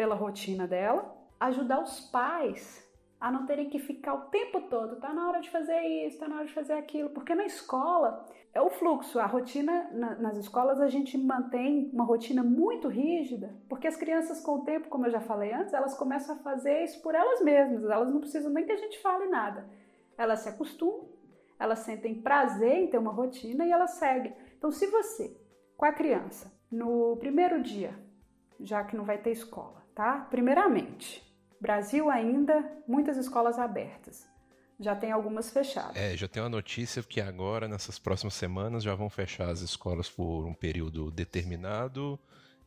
pela 0.00 0.14
rotina 0.14 0.66
dela, 0.66 1.14
ajudar 1.38 1.78
os 1.82 2.00
pais 2.08 2.90
a 3.20 3.30
não 3.30 3.44
terem 3.44 3.68
que 3.68 3.78
ficar 3.78 4.14
o 4.14 4.30
tempo 4.30 4.62
todo, 4.62 4.98
tá 4.98 5.12
na 5.12 5.28
hora 5.28 5.42
de 5.42 5.50
fazer 5.50 5.78
isso, 5.78 6.18
tá 6.18 6.26
na 6.26 6.36
hora 6.36 6.46
de 6.46 6.54
fazer 6.54 6.72
aquilo, 6.72 7.10
porque 7.10 7.34
na 7.34 7.44
escola 7.44 8.24
é 8.54 8.62
o 8.62 8.70
fluxo, 8.70 9.20
a 9.20 9.26
rotina 9.26 9.90
na, 9.92 10.14
nas 10.14 10.38
escolas 10.38 10.80
a 10.80 10.88
gente 10.88 11.18
mantém 11.18 11.90
uma 11.92 12.04
rotina 12.04 12.42
muito 12.42 12.88
rígida, 12.88 13.54
porque 13.68 13.86
as 13.86 13.94
crianças 13.94 14.40
com 14.40 14.60
o 14.60 14.64
tempo, 14.64 14.88
como 14.88 15.04
eu 15.04 15.10
já 15.10 15.20
falei 15.20 15.52
antes, 15.52 15.74
elas 15.74 15.92
começam 15.92 16.36
a 16.36 16.38
fazer 16.38 16.82
isso 16.82 17.02
por 17.02 17.14
elas 17.14 17.42
mesmas, 17.42 17.84
elas 17.84 18.10
não 18.10 18.20
precisam 18.20 18.50
nem 18.50 18.64
que 18.64 18.72
a 18.72 18.78
gente 18.78 18.98
fale 19.02 19.26
nada. 19.26 19.68
Elas 20.16 20.38
se 20.38 20.48
acostumam, 20.48 21.10
elas 21.58 21.80
sentem 21.80 22.22
prazer 22.22 22.72
em 22.72 22.88
ter 22.88 22.96
uma 22.96 23.12
rotina 23.12 23.66
e 23.66 23.70
elas 23.70 23.90
seguem. 23.90 24.34
Então, 24.56 24.70
se 24.70 24.86
você, 24.86 25.38
com 25.76 25.84
a 25.84 25.92
criança, 25.92 26.50
no 26.72 27.18
primeiro 27.18 27.62
dia, 27.62 27.94
já 28.58 28.82
que 28.82 28.96
não 28.96 29.04
vai 29.04 29.18
ter 29.18 29.32
escola, 29.32 29.79
tá? 30.00 30.26
Primeiramente, 30.30 31.22
Brasil 31.60 32.08
ainda, 32.08 32.64
muitas 32.88 33.18
escolas 33.18 33.58
abertas. 33.58 34.26
Já 34.78 34.96
tem 34.96 35.12
algumas 35.12 35.50
fechadas. 35.50 35.94
É, 35.94 36.16
já 36.16 36.26
tem 36.26 36.42
uma 36.42 36.48
notícia 36.48 37.02
que 37.02 37.20
agora, 37.20 37.68
nessas 37.68 37.98
próximas 37.98 38.32
semanas, 38.32 38.82
já 38.82 38.94
vão 38.94 39.10
fechar 39.10 39.50
as 39.50 39.60
escolas 39.60 40.08
por 40.08 40.46
um 40.46 40.54
período 40.54 41.10
determinado. 41.10 42.18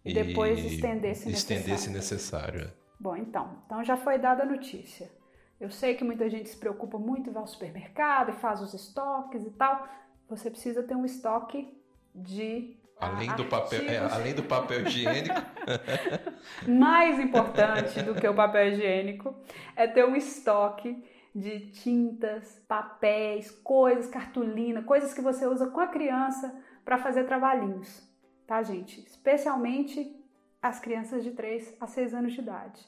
E 0.05 0.13
depois 0.13 0.63
estender 0.63 1.15
se 1.15 1.27
necessário. 1.27 1.33
Estender 1.33 1.79
se 1.79 1.89
necessário. 1.89 2.71
Bom, 2.99 3.17
então, 3.17 3.57
então 3.65 3.83
já 3.83 3.97
foi 3.97 4.19
dada 4.19 4.43
a 4.43 4.45
notícia. 4.45 5.09
Eu 5.59 5.71
sei 5.71 5.95
que 5.95 6.03
muita 6.03 6.29
gente 6.29 6.49
se 6.49 6.57
preocupa 6.57 6.99
muito, 6.99 7.31
vai 7.31 7.41
ao 7.41 7.47
supermercado 7.47 8.29
e 8.29 8.33
faz 8.33 8.61
os 8.61 8.75
estoques 8.75 9.43
e 9.43 9.49
tal. 9.49 9.87
Você 10.29 10.51
precisa 10.51 10.83
ter 10.83 10.95
um 10.95 11.03
estoque 11.03 11.75
de 12.13 12.77
Além 13.03 13.35
do, 13.35 13.45
papel, 13.45 13.81
é, 13.89 13.97
além 13.97 14.33
do 14.33 14.43
papel 14.43 14.87
higiênico. 14.87 15.41
Mais 16.67 17.19
importante 17.19 18.01
do 18.01 18.15
que 18.15 18.27
o 18.27 18.33
papel 18.33 18.69
higiênico 18.69 19.35
é 19.75 19.87
ter 19.87 20.05
um 20.05 20.15
estoque 20.15 21.03
de 21.35 21.71
tintas, 21.71 22.61
papéis, 22.67 23.49
coisas, 23.51 24.07
cartolina, 24.07 24.83
coisas 24.83 25.13
que 25.13 25.21
você 25.21 25.47
usa 25.47 25.67
com 25.67 25.79
a 25.79 25.87
criança 25.87 26.53
para 26.85 26.97
fazer 26.97 27.23
trabalhinhos, 27.25 28.07
tá, 28.45 28.61
gente? 28.61 28.99
Especialmente 29.05 30.15
as 30.61 30.79
crianças 30.79 31.23
de 31.23 31.31
3 31.31 31.75
a 31.79 31.87
6 31.87 32.13
anos 32.13 32.33
de 32.33 32.39
idade. 32.39 32.87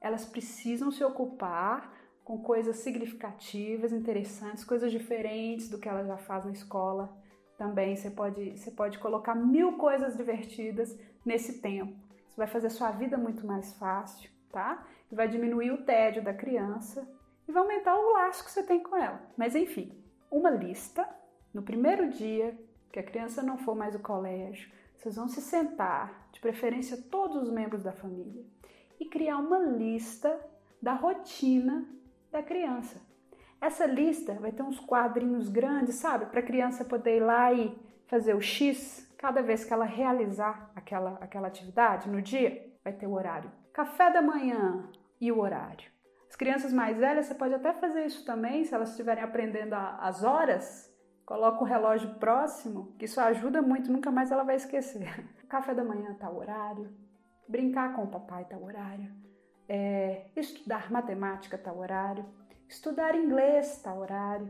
Elas 0.00 0.24
precisam 0.24 0.90
se 0.90 1.02
ocupar 1.02 1.92
com 2.22 2.38
coisas 2.38 2.76
significativas, 2.76 3.92
interessantes, 3.92 4.62
coisas 4.62 4.92
diferentes 4.92 5.68
do 5.68 5.78
que 5.78 5.88
elas 5.88 6.06
já 6.06 6.16
fazem 6.16 6.52
na 6.52 6.56
escola 6.56 7.19
também 7.60 7.94
você 7.94 8.10
pode, 8.10 8.58
você 8.58 8.70
pode 8.70 8.98
colocar 8.98 9.34
mil 9.34 9.74
coisas 9.74 10.16
divertidas 10.16 10.98
nesse 11.22 11.60
tempo. 11.60 11.92
Isso 12.26 12.38
vai 12.38 12.46
fazer 12.46 12.70
sua 12.70 12.90
vida 12.90 13.18
muito 13.18 13.46
mais 13.46 13.74
fácil, 13.74 14.30
tá? 14.50 14.82
Vai 15.12 15.28
diminuir 15.28 15.70
o 15.70 15.84
tédio 15.84 16.24
da 16.24 16.32
criança 16.32 17.06
e 17.46 17.52
vai 17.52 17.62
aumentar 17.62 17.98
o 17.98 18.12
laço 18.14 18.42
que 18.42 18.50
você 18.50 18.62
tem 18.62 18.82
com 18.82 18.96
ela. 18.96 19.20
Mas 19.36 19.54
enfim, 19.54 19.92
uma 20.30 20.48
lista 20.48 21.06
no 21.52 21.60
primeiro 21.60 22.08
dia 22.08 22.58
que 22.90 22.98
a 22.98 23.02
criança 23.02 23.42
não 23.42 23.58
for 23.58 23.76
mais 23.76 23.94
ao 23.94 24.00
colégio, 24.00 24.72
vocês 24.96 25.16
vão 25.16 25.28
se 25.28 25.42
sentar, 25.42 26.30
de 26.32 26.40
preferência 26.40 26.96
todos 27.10 27.42
os 27.42 27.50
membros 27.50 27.82
da 27.82 27.92
família, 27.92 28.42
e 28.98 29.04
criar 29.04 29.36
uma 29.36 29.58
lista 29.58 30.34
da 30.80 30.94
rotina 30.94 31.86
da 32.32 32.42
criança. 32.42 33.02
Essa 33.60 33.84
lista 33.86 34.34
vai 34.34 34.52
ter 34.52 34.62
uns 34.62 34.80
quadrinhos 34.80 35.48
grandes, 35.48 35.96
sabe? 35.96 36.26
Para 36.26 36.40
a 36.40 36.44
criança 36.44 36.84
poder 36.84 37.18
ir 37.18 37.20
lá 37.20 37.52
e 37.52 37.76
fazer 38.06 38.34
o 38.34 38.40
X 38.40 39.06
cada 39.18 39.42
vez 39.42 39.64
que 39.64 39.72
ela 39.72 39.84
realizar 39.84 40.72
aquela, 40.74 41.18
aquela 41.20 41.48
atividade 41.48 42.08
no 42.08 42.22
dia, 42.22 42.66
vai 42.82 42.92
ter 42.92 43.06
o 43.06 43.12
horário. 43.12 43.52
Café 43.72 44.10
da 44.10 44.22
manhã 44.22 44.88
e 45.20 45.30
o 45.30 45.38
horário. 45.38 45.90
As 46.26 46.36
crianças 46.36 46.72
mais 46.72 46.96
velhas, 46.96 47.26
você 47.26 47.34
pode 47.34 47.52
até 47.52 47.72
fazer 47.74 48.06
isso 48.06 48.24
também, 48.24 48.64
se 48.64 48.74
elas 48.74 48.90
estiverem 48.90 49.22
aprendendo 49.22 49.74
as 49.74 50.24
horas, 50.24 50.90
coloca 51.26 51.60
o 51.62 51.66
relógio 51.66 52.14
próximo, 52.14 52.94
que 52.98 53.04
isso 53.04 53.20
ajuda 53.20 53.60
muito, 53.60 53.92
nunca 53.92 54.10
mais 54.10 54.30
ela 54.30 54.44
vai 54.44 54.56
esquecer. 54.56 55.08
Café 55.48 55.74
da 55.74 55.84
manhã 55.84 56.14
tá 56.14 56.30
o 56.30 56.38
horário, 56.38 56.90
brincar 57.48 57.94
com 57.94 58.04
o 58.04 58.10
papai 58.10 58.44
tá 58.46 58.56
o 58.56 58.64
horário, 58.64 59.12
é, 59.68 60.28
estudar 60.34 60.90
matemática 60.90 61.58
tá 61.58 61.72
o 61.72 61.80
horário, 61.80 62.24
estudar 62.70 63.16
inglês 63.16 63.76
está 63.76 63.92
horário, 63.92 64.48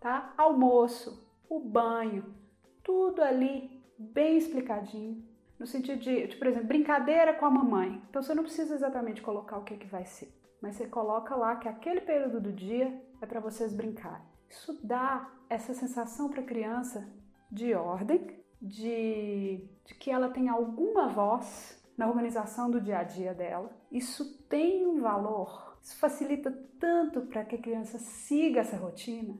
tá? 0.00 0.34
Almoço, 0.36 1.24
o 1.48 1.60
banho, 1.60 2.34
tudo 2.82 3.22
ali 3.22 3.80
bem 3.96 4.36
explicadinho, 4.36 5.24
no 5.58 5.66
sentido 5.66 6.00
de, 6.00 6.26
de, 6.26 6.36
por 6.36 6.48
exemplo, 6.48 6.66
brincadeira 6.66 7.32
com 7.34 7.46
a 7.46 7.50
mamãe. 7.50 8.02
Então 8.10 8.20
você 8.20 8.34
não 8.34 8.42
precisa 8.42 8.74
exatamente 8.74 9.22
colocar 9.22 9.56
o 9.58 9.64
que, 9.64 9.76
que 9.76 9.86
vai 9.86 10.04
ser, 10.04 10.34
mas 10.60 10.74
você 10.74 10.86
coloca 10.86 11.36
lá 11.36 11.56
que 11.56 11.68
aquele 11.68 12.00
período 12.00 12.40
do 12.40 12.52
dia 12.52 13.00
é 13.22 13.26
para 13.26 13.40
vocês 13.40 13.72
brincarem. 13.72 14.26
Isso 14.48 14.78
dá 14.84 15.30
essa 15.48 15.72
sensação 15.72 16.28
para 16.28 16.40
a 16.40 16.46
criança 16.46 17.08
de 17.50 17.72
ordem, 17.74 18.42
de, 18.60 19.64
de 19.84 19.94
que 19.94 20.10
ela 20.10 20.28
tem 20.28 20.48
alguma 20.48 21.06
voz 21.06 21.80
na 21.96 22.08
organização 22.08 22.68
do 22.68 22.80
dia 22.80 22.98
a 22.98 23.04
dia 23.04 23.32
dela. 23.32 23.70
Isso 23.92 24.42
tem 24.48 24.86
um 24.86 25.00
valor 25.00 25.69
isso 25.82 25.96
facilita 25.98 26.50
tanto 26.78 27.22
para 27.22 27.44
que 27.44 27.56
a 27.56 27.60
criança 27.60 27.98
siga 27.98 28.60
essa 28.60 28.76
rotina. 28.76 29.36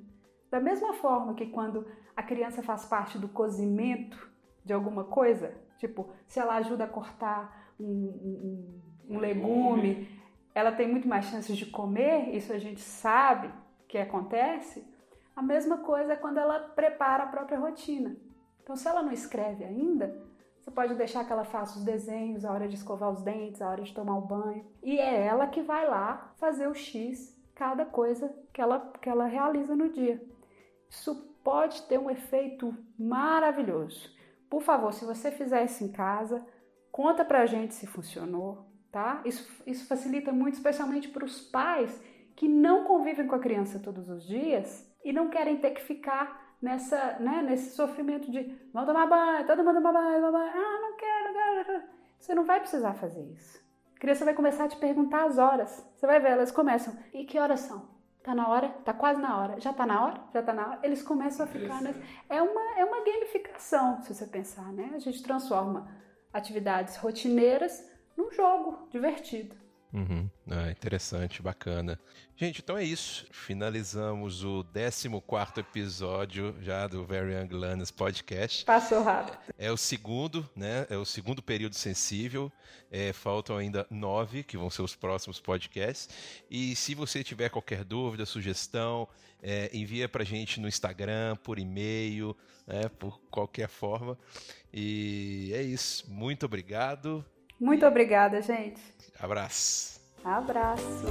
Da 0.50 0.60
mesma 0.60 0.94
forma 0.94 1.34
que 1.34 1.46
quando 1.46 1.86
a 2.16 2.22
criança 2.22 2.62
faz 2.62 2.84
parte 2.84 3.18
do 3.18 3.28
cozimento 3.28 4.30
de 4.64 4.72
alguma 4.72 5.04
coisa, 5.04 5.54
tipo, 5.78 6.10
se 6.26 6.38
ela 6.38 6.56
ajuda 6.56 6.84
a 6.84 6.88
cortar 6.88 7.72
um, 7.78 7.84
um, 7.84 9.14
um 9.14 9.18
legume, 9.18 10.08
ela 10.54 10.72
tem 10.72 10.88
muito 10.88 11.08
mais 11.08 11.26
chances 11.26 11.56
de 11.56 11.66
comer, 11.66 12.34
isso 12.34 12.52
a 12.52 12.58
gente 12.58 12.80
sabe 12.80 13.50
que 13.86 13.98
acontece. 13.98 14.84
A 15.34 15.42
mesma 15.42 15.78
coisa 15.78 16.12
é 16.12 16.16
quando 16.16 16.38
ela 16.38 16.58
prepara 16.58 17.24
a 17.24 17.28
própria 17.28 17.58
rotina. 17.58 18.16
Então, 18.62 18.76
se 18.76 18.86
ela 18.86 19.02
não 19.02 19.12
escreve 19.12 19.64
ainda, 19.64 20.29
você 20.60 20.70
pode 20.70 20.94
deixar 20.94 21.24
que 21.24 21.32
ela 21.32 21.44
faça 21.44 21.78
os 21.78 21.84
desenhos, 21.84 22.44
a 22.44 22.52
hora 22.52 22.68
de 22.68 22.74
escovar 22.74 23.10
os 23.10 23.22
dentes, 23.22 23.62
a 23.62 23.68
hora 23.68 23.82
de 23.82 23.94
tomar 23.94 24.18
o 24.18 24.26
banho. 24.26 24.66
E 24.82 24.98
é 24.98 25.26
ela 25.26 25.46
que 25.46 25.62
vai 25.62 25.88
lá 25.88 26.32
fazer 26.36 26.68
o 26.68 26.74
X 26.74 27.34
cada 27.54 27.84
coisa 27.86 28.34
que 28.52 28.60
ela, 28.60 28.92
que 29.00 29.08
ela 29.08 29.26
realiza 29.26 29.74
no 29.74 29.88
dia. 29.88 30.22
Isso 30.88 31.34
pode 31.42 31.82
ter 31.82 31.98
um 31.98 32.10
efeito 32.10 32.76
maravilhoso. 32.98 34.14
Por 34.50 34.60
favor, 34.60 34.92
se 34.92 35.04
você 35.04 35.30
fizer 35.30 35.64
isso 35.64 35.82
em 35.82 35.90
casa, 35.90 36.44
conta 36.92 37.24
pra 37.24 37.46
gente 37.46 37.74
se 37.74 37.86
funcionou, 37.86 38.66
tá? 38.92 39.22
Isso, 39.24 39.48
isso 39.66 39.86
facilita 39.86 40.32
muito, 40.32 40.54
especialmente 40.54 41.08
para 41.08 41.24
os 41.24 41.40
pais 41.40 42.02
que 42.36 42.48
não 42.48 42.84
convivem 42.84 43.26
com 43.26 43.34
a 43.34 43.40
criança 43.40 43.78
todos 43.78 44.08
os 44.10 44.26
dias 44.26 44.90
e 45.04 45.12
não 45.12 45.30
querem 45.30 45.56
ter 45.56 45.70
que 45.70 45.82
ficar 45.82 46.49
nessa, 46.60 47.18
né, 47.18 47.42
nesse 47.42 47.74
sofrimento 47.74 48.30
de 48.30 48.56
vamos 48.72 48.88
tomar 48.88 49.06
banho, 49.06 49.46
todo 49.46 49.64
mundo 49.64 49.76
tomar 49.76 49.92
banho, 49.92 50.16
tomar 50.16 50.32
banho, 50.32 50.52
ah, 50.54 50.80
não 50.80 50.96
quero, 50.96 51.24
não 51.24 51.64
quero. 51.64 51.82
Você 52.18 52.34
não 52.34 52.44
vai 52.44 52.60
precisar 52.60 52.94
fazer 52.94 53.22
isso. 53.32 53.58
A 53.96 54.00
criança 54.00 54.24
vai 54.24 54.34
começar 54.34 54.64
a 54.64 54.68
te 54.68 54.76
perguntar 54.76 55.24
as 55.24 55.38
horas. 55.38 55.86
Você 55.94 56.06
vai 56.06 56.20
ver, 56.20 56.30
elas 56.30 56.50
começam, 56.50 56.96
e 57.12 57.24
que 57.24 57.38
horas 57.38 57.60
são? 57.60 57.88
Tá 58.22 58.34
na 58.34 58.48
hora? 58.48 58.68
Tá 58.84 58.92
quase 58.92 59.20
na 59.20 59.38
hora. 59.38 59.60
Já 59.60 59.72
tá 59.72 59.86
na 59.86 60.04
hora? 60.04 60.20
Já 60.32 60.42
tá 60.42 60.52
na 60.52 60.68
hora? 60.68 60.80
Eles 60.82 61.02
começam 61.02 61.46
a 61.46 61.48
ficar. 61.48 61.80
Né? 61.80 61.94
É, 62.28 62.42
uma, 62.42 62.78
é 62.78 62.84
uma 62.84 63.02
gamificação, 63.02 64.02
se 64.02 64.14
você 64.14 64.26
pensar, 64.26 64.70
né? 64.72 64.92
A 64.94 64.98
gente 64.98 65.22
transforma 65.22 65.88
atividades 66.32 66.96
rotineiras 66.96 67.82
num 68.16 68.30
jogo 68.30 68.86
divertido. 68.90 69.56
Uhum. 69.92 70.30
Ah, 70.48 70.70
interessante, 70.70 71.42
bacana. 71.42 71.98
Gente, 72.36 72.60
então 72.62 72.78
é 72.78 72.84
isso. 72.84 73.26
Finalizamos 73.30 74.44
o 74.44 74.64
14 74.64 75.60
episódio 75.60 76.54
já 76.62 76.86
do 76.86 77.04
Very 77.04 77.34
Young 77.34 77.48
Learners 77.52 77.90
Podcast. 77.90 78.64
Passou 78.64 79.02
rápido. 79.02 79.38
É 79.58 79.70
o 79.70 79.76
segundo, 79.76 80.48
né? 80.54 80.86
É 80.88 80.96
o 80.96 81.04
segundo 81.04 81.42
período 81.42 81.74
sensível. 81.74 82.50
É, 82.90 83.12
faltam 83.12 83.56
ainda 83.56 83.86
nove, 83.90 84.42
que 84.44 84.56
vão 84.56 84.70
ser 84.70 84.82
os 84.82 84.94
próximos 84.94 85.40
podcasts. 85.40 86.08
E 86.48 86.74
se 86.76 86.94
você 86.94 87.24
tiver 87.24 87.48
qualquer 87.50 87.84
dúvida, 87.84 88.24
sugestão, 88.24 89.08
é, 89.42 89.70
envia 89.72 90.08
pra 90.08 90.24
gente 90.24 90.60
no 90.60 90.68
Instagram, 90.68 91.36
por 91.36 91.58
e-mail, 91.58 92.36
né, 92.66 92.88
por 92.98 93.20
qualquer 93.30 93.68
forma. 93.68 94.16
E 94.72 95.50
é 95.52 95.62
isso. 95.62 96.10
Muito 96.10 96.46
obrigado. 96.46 97.24
Muito 97.58 97.84
obrigada, 97.84 98.40
gente. 98.40 98.80
Abraço. 99.22 100.00
Abraço. 100.24 101.06